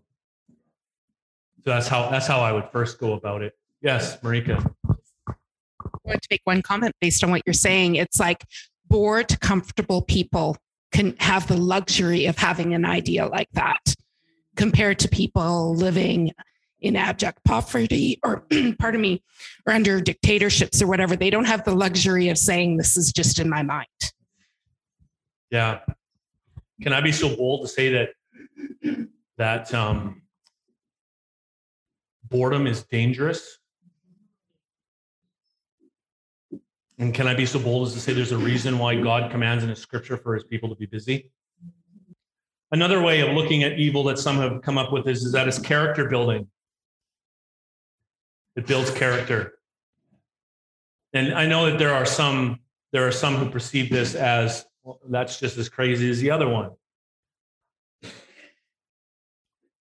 [1.64, 3.54] so that's how that's how I would first go about it.
[3.82, 4.74] Yes, Marika.
[4.88, 7.96] I want to make one comment based on what you're saying.
[7.96, 8.44] It's like
[8.88, 10.58] bored, comfortable people
[10.92, 13.96] can have the luxury of having an idea like that
[14.56, 16.32] compared to people living
[16.82, 18.46] in abject poverty or,
[18.80, 19.24] pardon me,
[19.66, 21.16] or under dictatorships or whatever.
[21.16, 23.88] They don't have the luxury of saying, this is just in my mind.
[25.50, 25.80] Yeah.
[26.82, 29.06] Can I be so bold to say that
[29.38, 30.24] that um,
[32.30, 33.60] boredom is dangerous?
[37.00, 39.64] And can I be so bold as to say there's a reason why God commands
[39.64, 41.32] in His scripture for His people to be busy?
[42.72, 45.48] Another way of looking at evil that some have come up with is, is that
[45.48, 46.48] it's character building.
[48.56, 49.54] It builds character.
[51.14, 52.60] And I know that there are some
[52.92, 56.48] there are some who perceive this as well, that's just as crazy as the other
[56.48, 56.72] one.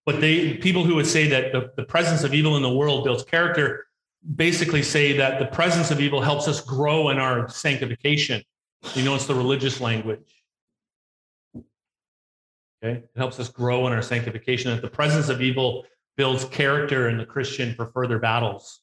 [0.04, 3.04] But they people who would say that the, the presence of evil in the world
[3.04, 3.86] builds character
[4.36, 8.42] basically say that the presence of evil helps us grow in our sanctification.
[8.94, 10.42] You know, it's the religious language.
[12.84, 14.72] Okay, it helps us grow in our sanctification.
[14.72, 15.86] That the presence of evil
[16.16, 18.80] builds character in the Christian for further battles.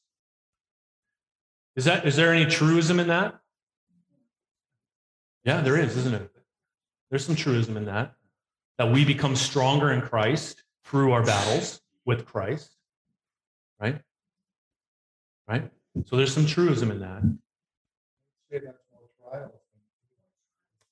[1.75, 3.39] Is that is there any truism in that?
[5.49, 6.31] Yeah, there is, isn't it?
[7.09, 8.13] There's some truism in that.
[8.77, 12.75] That we become stronger in Christ through our battles with Christ,
[13.79, 13.99] right?
[15.47, 15.71] Right?
[16.05, 17.23] So there's some truism in that.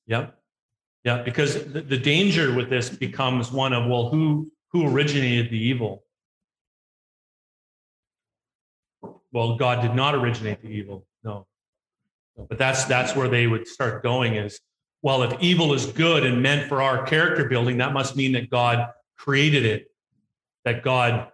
[0.07, 0.39] Yep.
[1.03, 5.59] Yeah, because the, the danger with this becomes one of, well, who who originated the
[5.59, 6.03] evil?
[9.31, 11.05] Well, God did not originate the evil.
[11.23, 11.45] No.
[12.37, 14.59] But that's that's where they would start going is,
[15.01, 18.49] well, if evil is good and meant for our character building, that must mean that
[18.49, 19.91] God created it,
[20.65, 21.31] that God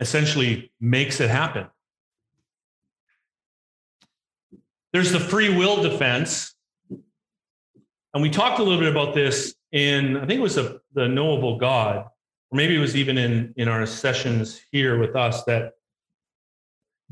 [0.00, 1.66] essentially makes it happen.
[4.92, 6.54] There's the free will defense.
[8.14, 11.08] And we talked a little bit about this in, I think it was a, the
[11.08, 12.06] knowable God,
[12.50, 15.74] or maybe it was even in, in our sessions here with us, that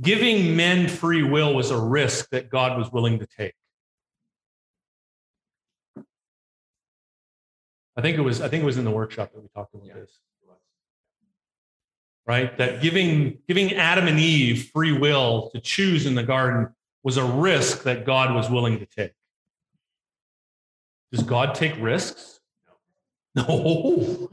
[0.01, 3.55] giving men free will was a risk that God was willing to take.
[7.97, 9.87] I think it was, I think it was in the workshop that we talked about
[9.95, 10.19] this.
[12.27, 12.57] Right?
[12.59, 16.75] That giving giving Adam and Eve free will to choose in the garden
[17.05, 19.13] was a risk that God was willing to take.
[21.13, 22.41] Does God take risks?
[23.37, 24.31] No.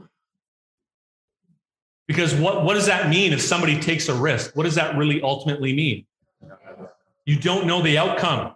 [2.06, 4.54] Because what, what does that mean if somebody takes a risk?
[4.54, 6.06] What does that really ultimately mean?
[7.24, 8.54] You don't know the outcome.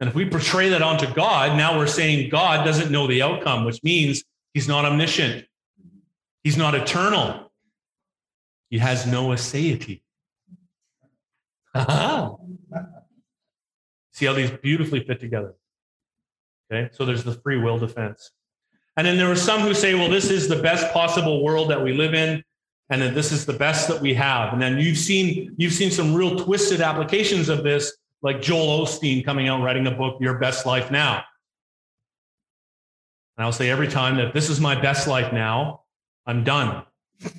[0.00, 3.64] And if we portray that onto God, now we're saying God doesn't know the outcome,
[3.64, 5.46] which means he's not omniscient.
[6.42, 7.50] He's not eternal.
[8.68, 10.02] He has no aseity.
[14.12, 15.54] See how these beautifully fit together.
[16.70, 18.30] Okay, so there's the free will defense.
[18.96, 21.82] And then there are some who say, well, this is the best possible world that
[21.82, 22.42] we live in,
[22.90, 24.52] and that this is the best that we have.
[24.52, 29.24] And then you've seen you've seen some real twisted applications of this, like Joel Osteen
[29.24, 31.24] coming out writing a book, Your Best Life Now.
[33.36, 35.82] And I'll say every time that this is my best life now,
[36.24, 36.84] I'm done.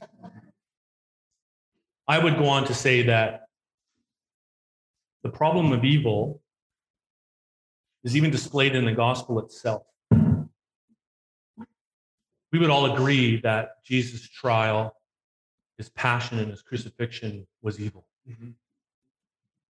[2.07, 3.47] I would go on to say that
[5.23, 6.41] the problem of evil
[8.03, 9.83] is even displayed in the gospel itself.
[12.55, 14.95] We would all agree that Jesus' trial,
[15.77, 18.05] his passion, and his crucifixion was evil.
[18.31, 18.51] Mm-hmm.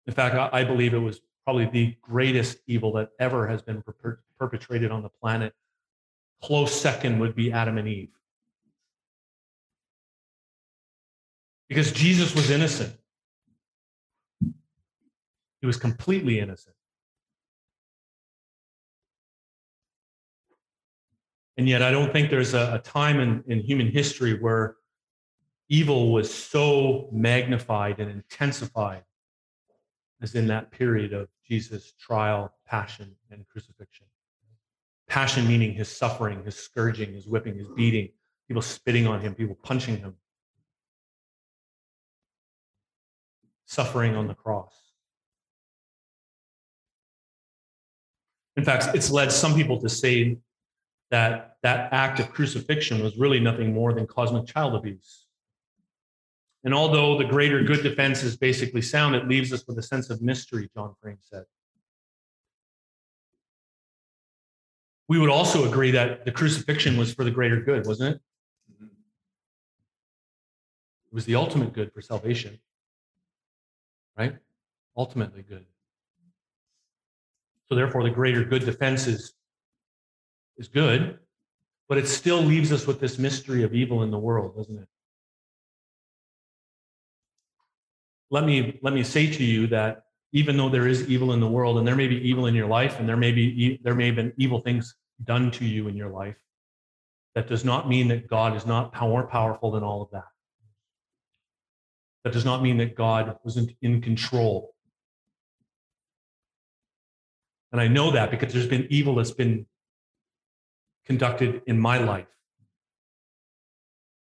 [0.05, 3.81] In fact, I believe it was probably the greatest evil that ever has been
[4.38, 5.53] perpetrated on the planet.
[6.41, 8.09] Close second would be Adam and Eve.
[11.69, 12.97] Because Jesus was innocent.
[15.61, 16.75] He was completely innocent.
[21.58, 24.76] And yet, I don't think there's a, a time in, in human history where
[25.70, 29.04] evil was so magnified and intensified
[30.22, 34.08] as in that period of Jesus' trial, passion, and crucifixion.
[35.08, 38.10] Passion meaning his suffering, his scourging, his whipping, his beating,
[38.47, 40.16] people spitting on him, people punching him.
[43.66, 44.74] Suffering on the cross.
[48.56, 50.38] In fact, it's led some people to say
[51.14, 55.28] that that act of crucifixion was really nothing more than cosmic child abuse.
[56.64, 60.09] And although the greater good defense is basically sound, it leaves us with a sense
[60.09, 61.43] of mystery, John Frame said.
[65.07, 68.22] We would also agree that the crucifixion was for the greater good, wasn't it?
[68.74, 68.86] Mm-hmm.
[68.86, 72.57] It was the ultimate good for salvation,
[74.18, 74.36] right?
[74.97, 75.66] Ultimately good.
[77.70, 79.34] So, therefore, the greater good defense is
[80.58, 81.20] is good,
[81.89, 84.88] but it still leaves us with this mystery of evil in the world, doesn't it?
[88.32, 91.47] Let me let me say to you that even though there is evil in the
[91.47, 94.08] world, and there may be evil in your life, and there may be there may
[94.08, 96.38] have been evil things done to you in your life,
[97.36, 100.26] that does not mean that God is not more powerful than all of that.
[102.24, 104.74] That does not mean that God wasn't in control.
[107.72, 109.66] And I know that because there's been evil that's been
[111.06, 112.28] conducted in my life.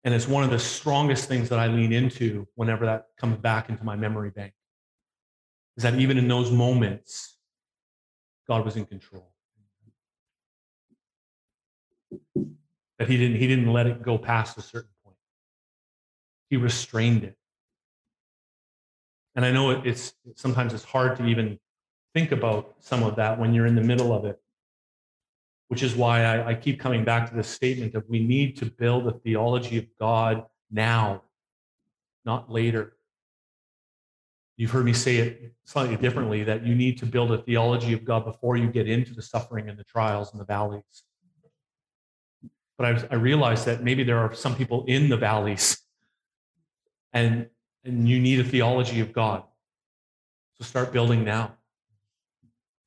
[0.04, 3.70] And it's one of the strongest things that I lean into whenever that comes back
[3.70, 4.54] into my memory bank.
[5.76, 7.38] Is that even in those moments,
[8.48, 9.32] God was in control.
[12.98, 15.18] That he didn't, he didn't let it go past a certain point.
[16.50, 17.38] He restrained it.
[19.36, 21.60] And I know it's sometimes it's hard to even
[22.16, 24.40] think about some of that when you're in the middle of it
[25.68, 28.66] which is why I, I, keep coming back to this statement of we need to
[28.66, 31.24] build a theology of God now,
[32.26, 32.94] not later.
[34.56, 38.06] You've heard me say it slightly differently that you need to build a theology of
[38.06, 41.04] God before you get into the suffering and the trials and the valleys.
[42.78, 45.78] But I, I realize that maybe there are some people in the valleys
[47.12, 47.48] and,
[47.84, 49.44] and you need a theology of God.
[50.58, 51.56] So start building now.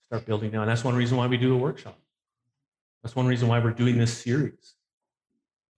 [0.06, 0.62] Start building now.
[0.62, 1.99] And that's one reason why we do a workshop.
[3.02, 4.74] That's one reason why we're doing this series.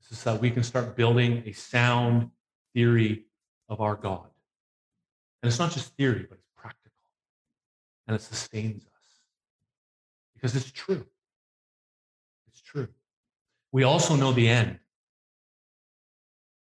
[0.01, 2.31] This is so we can start building a sound
[2.75, 3.27] theory
[3.69, 4.27] of our God.
[5.43, 6.93] And it's not just theory, but it's practical.
[8.07, 8.93] And it sustains us
[10.35, 11.07] because it's true.
[12.49, 12.89] It's true.
[13.71, 14.79] We also know the end.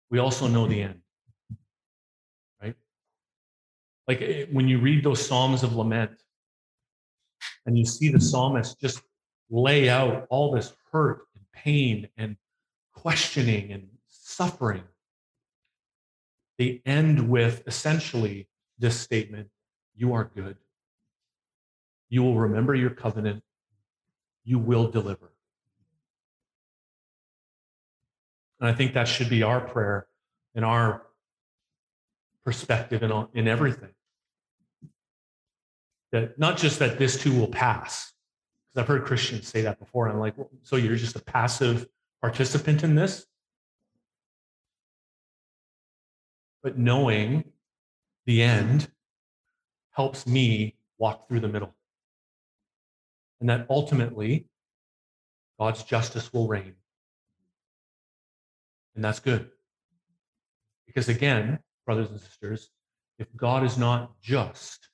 [0.10, 1.02] We also know the end.
[2.62, 2.76] Right?
[4.08, 6.12] Like eh, when you read those Psalms of Lament
[7.66, 9.02] and you see the psalmist just
[9.50, 12.38] lay out all this hurt and pain and
[12.94, 14.84] questioning and suffering,
[16.58, 18.48] they end with essentially
[18.80, 19.50] this statement
[19.96, 20.58] You are good.
[22.10, 23.44] You will remember your covenant.
[24.44, 25.32] You will deliver.
[28.60, 30.08] And I think that should be our prayer
[30.54, 31.04] and our
[32.44, 33.90] perspective in, in everything.
[36.12, 38.14] That not just that this too will pass,
[38.78, 40.08] I've heard Christians say that before.
[40.08, 41.88] And I'm like, so you're just a passive
[42.22, 43.26] participant in this?
[46.62, 47.52] But knowing
[48.26, 48.90] the end
[49.92, 51.76] helps me walk through the middle.
[53.40, 54.48] And that ultimately,
[55.60, 56.74] God's justice will reign.
[58.96, 59.50] And that's good.
[60.86, 62.70] Because again, brothers and sisters,
[63.20, 64.90] if God is not just,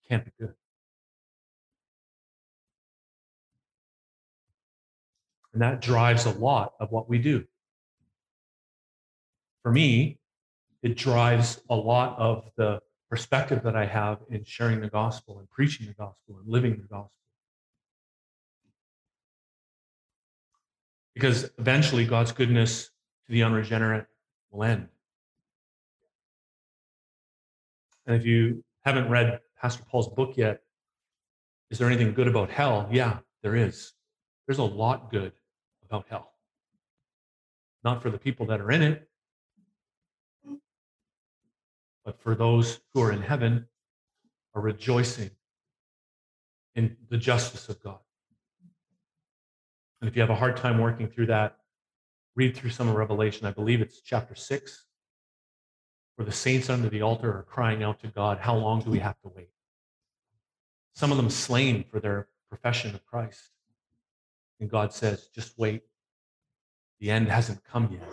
[0.00, 0.54] he can't be good.
[5.54, 7.44] And that drives a lot of what we do.
[9.62, 10.18] For me,
[10.82, 15.48] it drives a lot of the perspective that I have in sharing the gospel and
[15.48, 17.12] preaching the gospel and living the gospel.
[21.14, 22.90] Because eventually God's goodness
[23.26, 24.06] to the unregenerate
[24.50, 24.88] will end.
[28.06, 30.62] And if you haven't read Pastor Paul's book yet,
[31.70, 32.88] is there anything good about hell?
[32.90, 33.92] Yeah, there is.
[34.46, 35.32] There's a lot good
[35.94, 36.32] about hell.
[37.84, 39.08] Not for the people that are in it,
[42.04, 43.66] but for those who are in heaven
[44.54, 45.30] are rejoicing
[46.74, 47.98] in the justice of God.
[50.00, 51.56] And if you have a hard time working through that,
[52.34, 53.46] read through some of Revelation.
[53.46, 54.86] I believe it's chapter six,
[56.16, 58.98] where the saints under the altar are crying out to God, How long do we
[58.98, 59.50] have to wait?
[60.94, 63.53] Some of them slain for their profession of Christ.
[64.64, 65.82] And God says, Just wait.
[66.98, 68.08] The end hasn't come yet,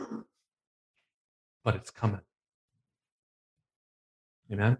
[1.63, 2.19] but it's coming.
[4.51, 4.77] Amen.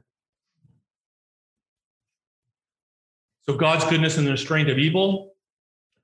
[3.46, 5.32] So God's goodness and the restraint of evil.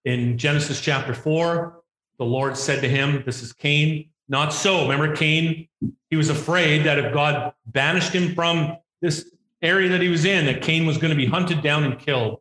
[0.05, 1.81] In Genesis chapter 4,
[2.17, 4.09] the Lord said to him, This is Cain.
[4.29, 4.83] Not so.
[4.83, 5.67] Remember, Cain,
[6.09, 10.45] he was afraid that if God banished him from this area that he was in,
[10.45, 12.39] that Cain was going to be hunted down and killed.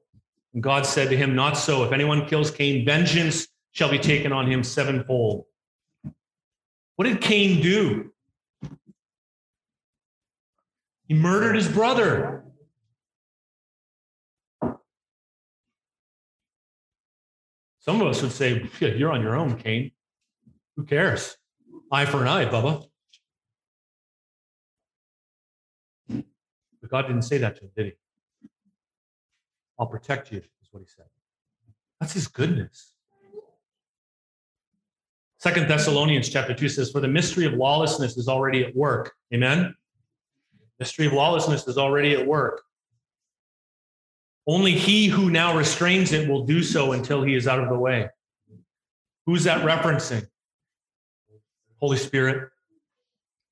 [0.56, 1.84] And God said to him, Not so.
[1.84, 5.44] If anyone kills Cain, vengeance shall be taken on him sevenfold.
[6.94, 8.10] What did Cain do?
[11.08, 12.42] He murdered his brother.
[17.80, 19.90] Some of us would say, You're on your own, Cain.
[20.76, 21.36] Who cares?
[21.92, 22.86] Eye for an eye, Bubba.
[26.08, 27.92] But God didn't say that to him, did he?
[29.78, 31.06] I'll protect you, is what he said.
[32.00, 32.92] That's his goodness.
[35.38, 39.12] Second Thessalonians chapter 2 says, For the mystery of lawlessness is already at work.
[39.32, 39.74] Amen.
[40.78, 42.62] Mystery of lawlessness is already at work.
[44.46, 47.78] Only he who now restrains it will do so until he is out of the
[47.78, 48.08] way.
[49.26, 50.26] Who's that referencing?
[51.78, 52.50] Holy Spirit.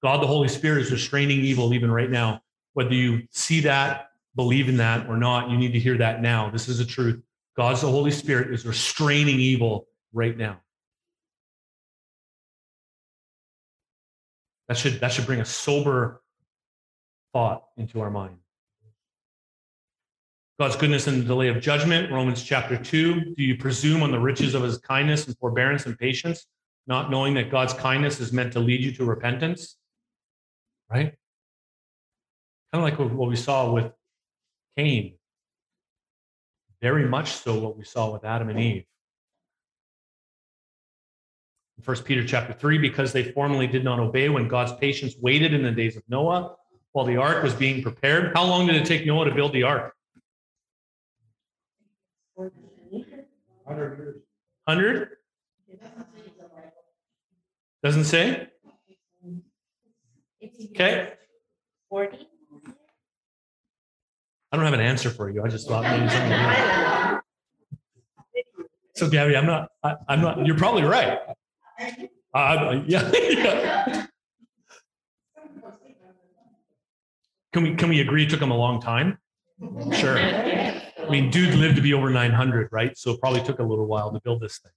[0.03, 2.43] God, the Holy Spirit, is restraining evil even right now.
[2.75, 6.51] Whether you see that, believe in that, or not, you need to hear that now.
[6.51, 7.23] This is the truth.
[7.57, 10.61] God's the Holy Spirit is restraining evil right now.
[14.69, 16.23] That should, that should bring a sober
[17.33, 18.37] thought into our mind.
[20.59, 23.35] God's goodness and the delay of judgment, Romans chapter 2.
[23.35, 26.47] Do you presume on the riches of his kindness and forbearance and patience,
[26.87, 29.77] not knowing that God's kindness is meant to lead you to repentance?
[30.89, 31.13] Right?
[32.73, 33.93] Kind of like what we saw with
[34.77, 35.15] Cain.
[36.83, 38.85] Very much so what we saw with Adam and Eve.
[41.83, 45.63] First Peter chapter 3, because they formerly did not obey when God's patience waited in
[45.63, 46.57] the days of Noah
[46.93, 48.33] while the ark was being prepared.
[48.35, 49.95] How long did it take Noah to build the ark?
[52.35, 54.17] 100 years.
[54.65, 55.09] 100?
[57.83, 58.49] Doesn't say?
[60.71, 61.13] Okay.
[61.91, 62.29] 40?
[64.55, 65.43] I don't have an answer for you.
[65.43, 67.21] I just thought maybe something.
[68.95, 71.19] So, Gabby, I'm not, I, am not, you're probably right.
[72.33, 74.07] Uh, yeah, yeah.
[77.53, 79.19] Can we can we agree it took him a long time?
[79.93, 80.19] Sure.
[80.21, 82.97] I mean, dude lived to be over 900, right?
[82.97, 84.71] So it probably took a little while to build this thing,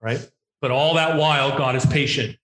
[0.00, 0.30] right?
[0.60, 2.36] But all that while, God is patient.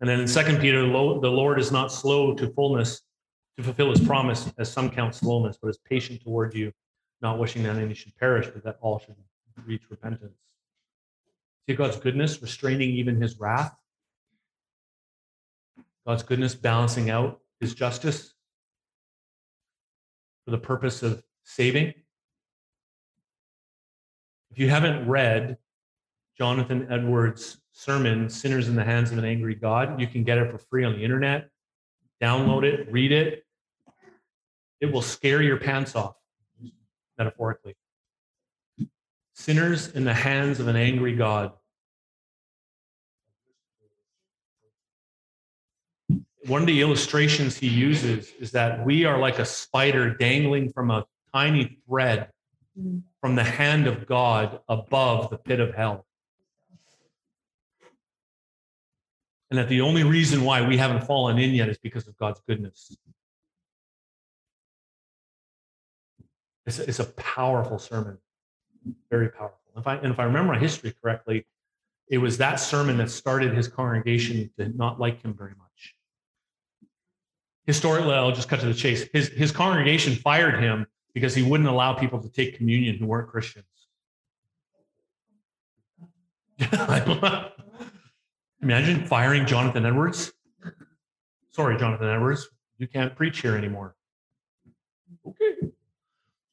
[0.00, 3.02] And then in Second Peter, the Lord is not slow to fullness
[3.60, 6.72] to fulfill His promise, as some count slowness, but is patient toward you,
[7.22, 9.16] not wishing that any should perish, but that all should
[9.66, 10.38] reach repentance.
[11.68, 13.76] See God's goodness, restraining even His wrath
[16.06, 18.34] God's goodness balancing out his justice
[20.44, 21.94] for the purpose of saving.
[24.50, 25.58] If you haven't read
[26.36, 30.50] Jonathan Edwards' sermon, Sinners in the Hands of an Angry God, you can get it
[30.50, 31.50] for free on the internet.
[32.20, 33.44] Download it, read it.
[34.80, 36.16] It will scare your pants off,
[37.18, 37.76] metaphorically.
[39.34, 41.52] Sinners in the hands of an angry God.
[46.46, 50.90] one of the illustrations he uses is that we are like a spider dangling from
[50.90, 52.28] a tiny thread
[53.20, 56.06] from the hand of God above the pit of hell.
[59.50, 62.40] And that the only reason why we haven't fallen in yet is because of God's
[62.48, 62.96] goodness.
[66.66, 68.18] It's a, it's a powerful sermon,
[69.10, 69.58] very powerful.
[69.76, 71.46] If I, and if I remember my history correctly,
[72.08, 75.94] it was that sermon that started his congregation to not like him very much.
[77.66, 79.04] Historically, I'll just cut to the chase.
[79.12, 83.28] His, his congregation fired him because he wouldn't allow people to take communion who weren't
[83.28, 83.64] Christians.
[88.62, 90.32] Imagine firing Jonathan Edwards.
[91.50, 92.48] Sorry, Jonathan Edwards,
[92.78, 93.94] you can't preach here anymore.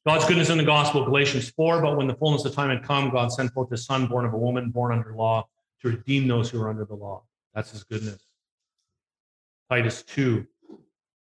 [0.08, 1.82] God's goodness in the gospel, Galatians 4.
[1.82, 4.32] But when the fullness of time had come, God sent forth his son, born of
[4.32, 5.46] a woman, born under law,
[5.82, 7.24] to redeem those who are under the law.
[7.54, 8.22] That's his goodness.
[9.68, 10.46] Titus 2.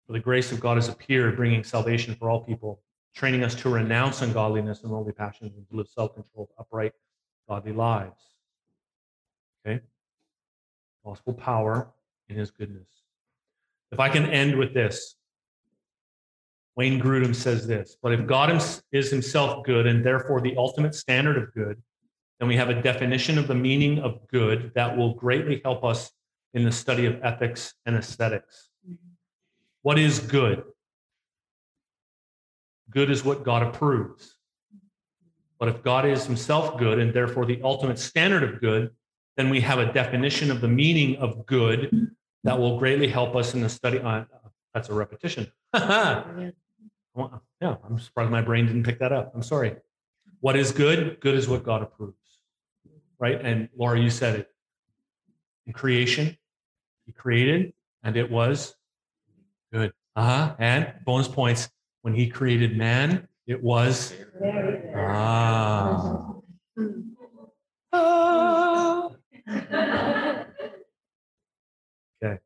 [0.07, 2.81] For the grace of God has appeared, bringing salvation for all people,
[3.13, 6.93] training us to renounce ungodliness and worldly passions and to live self controlled, upright,
[7.47, 8.19] godly lives.
[9.63, 9.79] Okay?
[11.05, 11.87] Gospel power
[12.29, 12.87] in his goodness.
[13.91, 15.17] If I can end with this,
[16.75, 18.61] Wayne Grudem says this, but if God
[18.91, 21.81] is himself good and therefore the ultimate standard of good,
[22.39, 26.11] then we have a definition of the meaning of good that will greatly help us
[26.53, 28.69] in the study of ethics and aesthetics.
[29.83, 30.63] What is good?
[32.89, 34.35] Good is what God approves.
[35.59, 38.91] But if God is himself good and therefore the ultimate standard of good,
[39.37, 42.11] then we have a definition of the meaning of good
[42.43, 43.99] that will greatly help us in the study.
[43.99, 44.23] Uh,
[44.73, 45.51] that's a repetition.
[47.15, 49.31] yeah, I'm surprised my brain didn't pick that up.
[49.35, 49.75] I'm sorry.
[50.39, 51.19] What is good?
[51.19, 52.15] Good is what God approves.
[53.19, 53.39] Right?
[53.41, 54.47] And Laura, you said it.
[55.67, 56.35] In creation,
[57.05, 58.75] He created, and it was
[59.71, 59.93] good.
[60.15, 60.55] Uh-huh.
[60.57, 61.69] And bonus points.
[62.01, 64.13] When He created man, it was
[64.95, 66.33] ah.
[72.23, 72.37] Okay.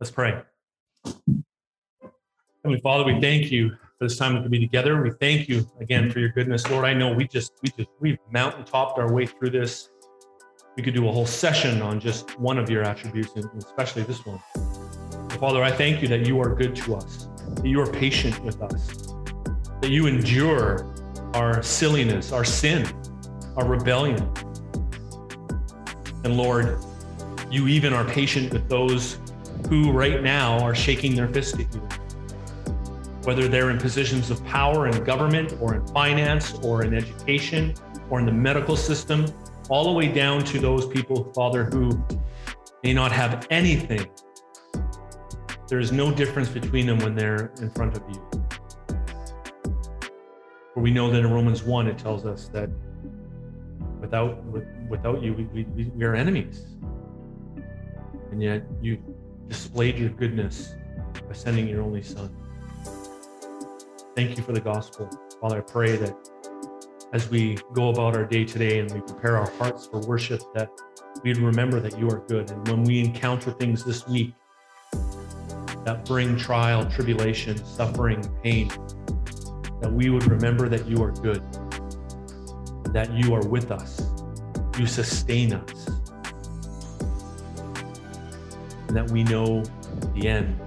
[0.00, 0.40] Let's pray.
[2.62, 5.00] Heavenly Father, we thank you for this time to be together.
[5.00, 6.68] We thank you again for your goodness.
[6.68, 9.88] Lord, I know we just, we just, we've mountain topped our way through this.
[10.76, 14.26] We could do a whole session on just one of your attributes, and especially this
[14.26, 14.38] one.
[15.38, 18.60] Father, I thank you that you are good to us, that you are patient with
[18.60, 19.06] us,
[19.80, 20.94] that you endure
[21.32, 22.86] our silliness, our sin,
[23.56, 24.18] our rebellion.
[26.24, 26.78] And Lord,
[27.50, 29.16] you even are patient with those
[29.70, 31.88] who right now are shaking their fist at you
[33.30, 37.72] whether they're in positions of power in government or in finance or in education
[38.10, 39.24] or in the medical system,
[39.68, 41.92] all the way down to those people, Father, who
[42.82, 44.04] may not have anything.
[45.68, 48.20] There is no difference between them when they're in front of you.
[50.74, 52.68] For we know that in Romans 1, it tells us that
[54.00, 54.42] without,
[54.88, 56.66] without you, we, we, we are enemies.
[58.32, 59.00] And yet you
[59.46, 60.74] displayed your goodness
[61.28, 62.36] by sending your only son.
[64.20, 65.08] Thank you for the gospel.
[65.40, 66.14] Father, I pray that
[67.14, 70.68] as we go about our day today and we prepare our hearts for worship, that
[71.22, 72.50] we'd remember that you are good.
[72.50, 74.34] And when we encounter things this week
[75.86, 78.68] that bring trial, tribulation, suffering, pain,
[79.80, 81.42] that we would remember that you are good,
[82.92, 84.02] that you are with us,
[84.78, 85.88] you sustain us,
[88.86, 89.62] and that we know
[90.14, 90.60] the end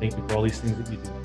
[0.00, 1.19] Thank you for all these things that you do.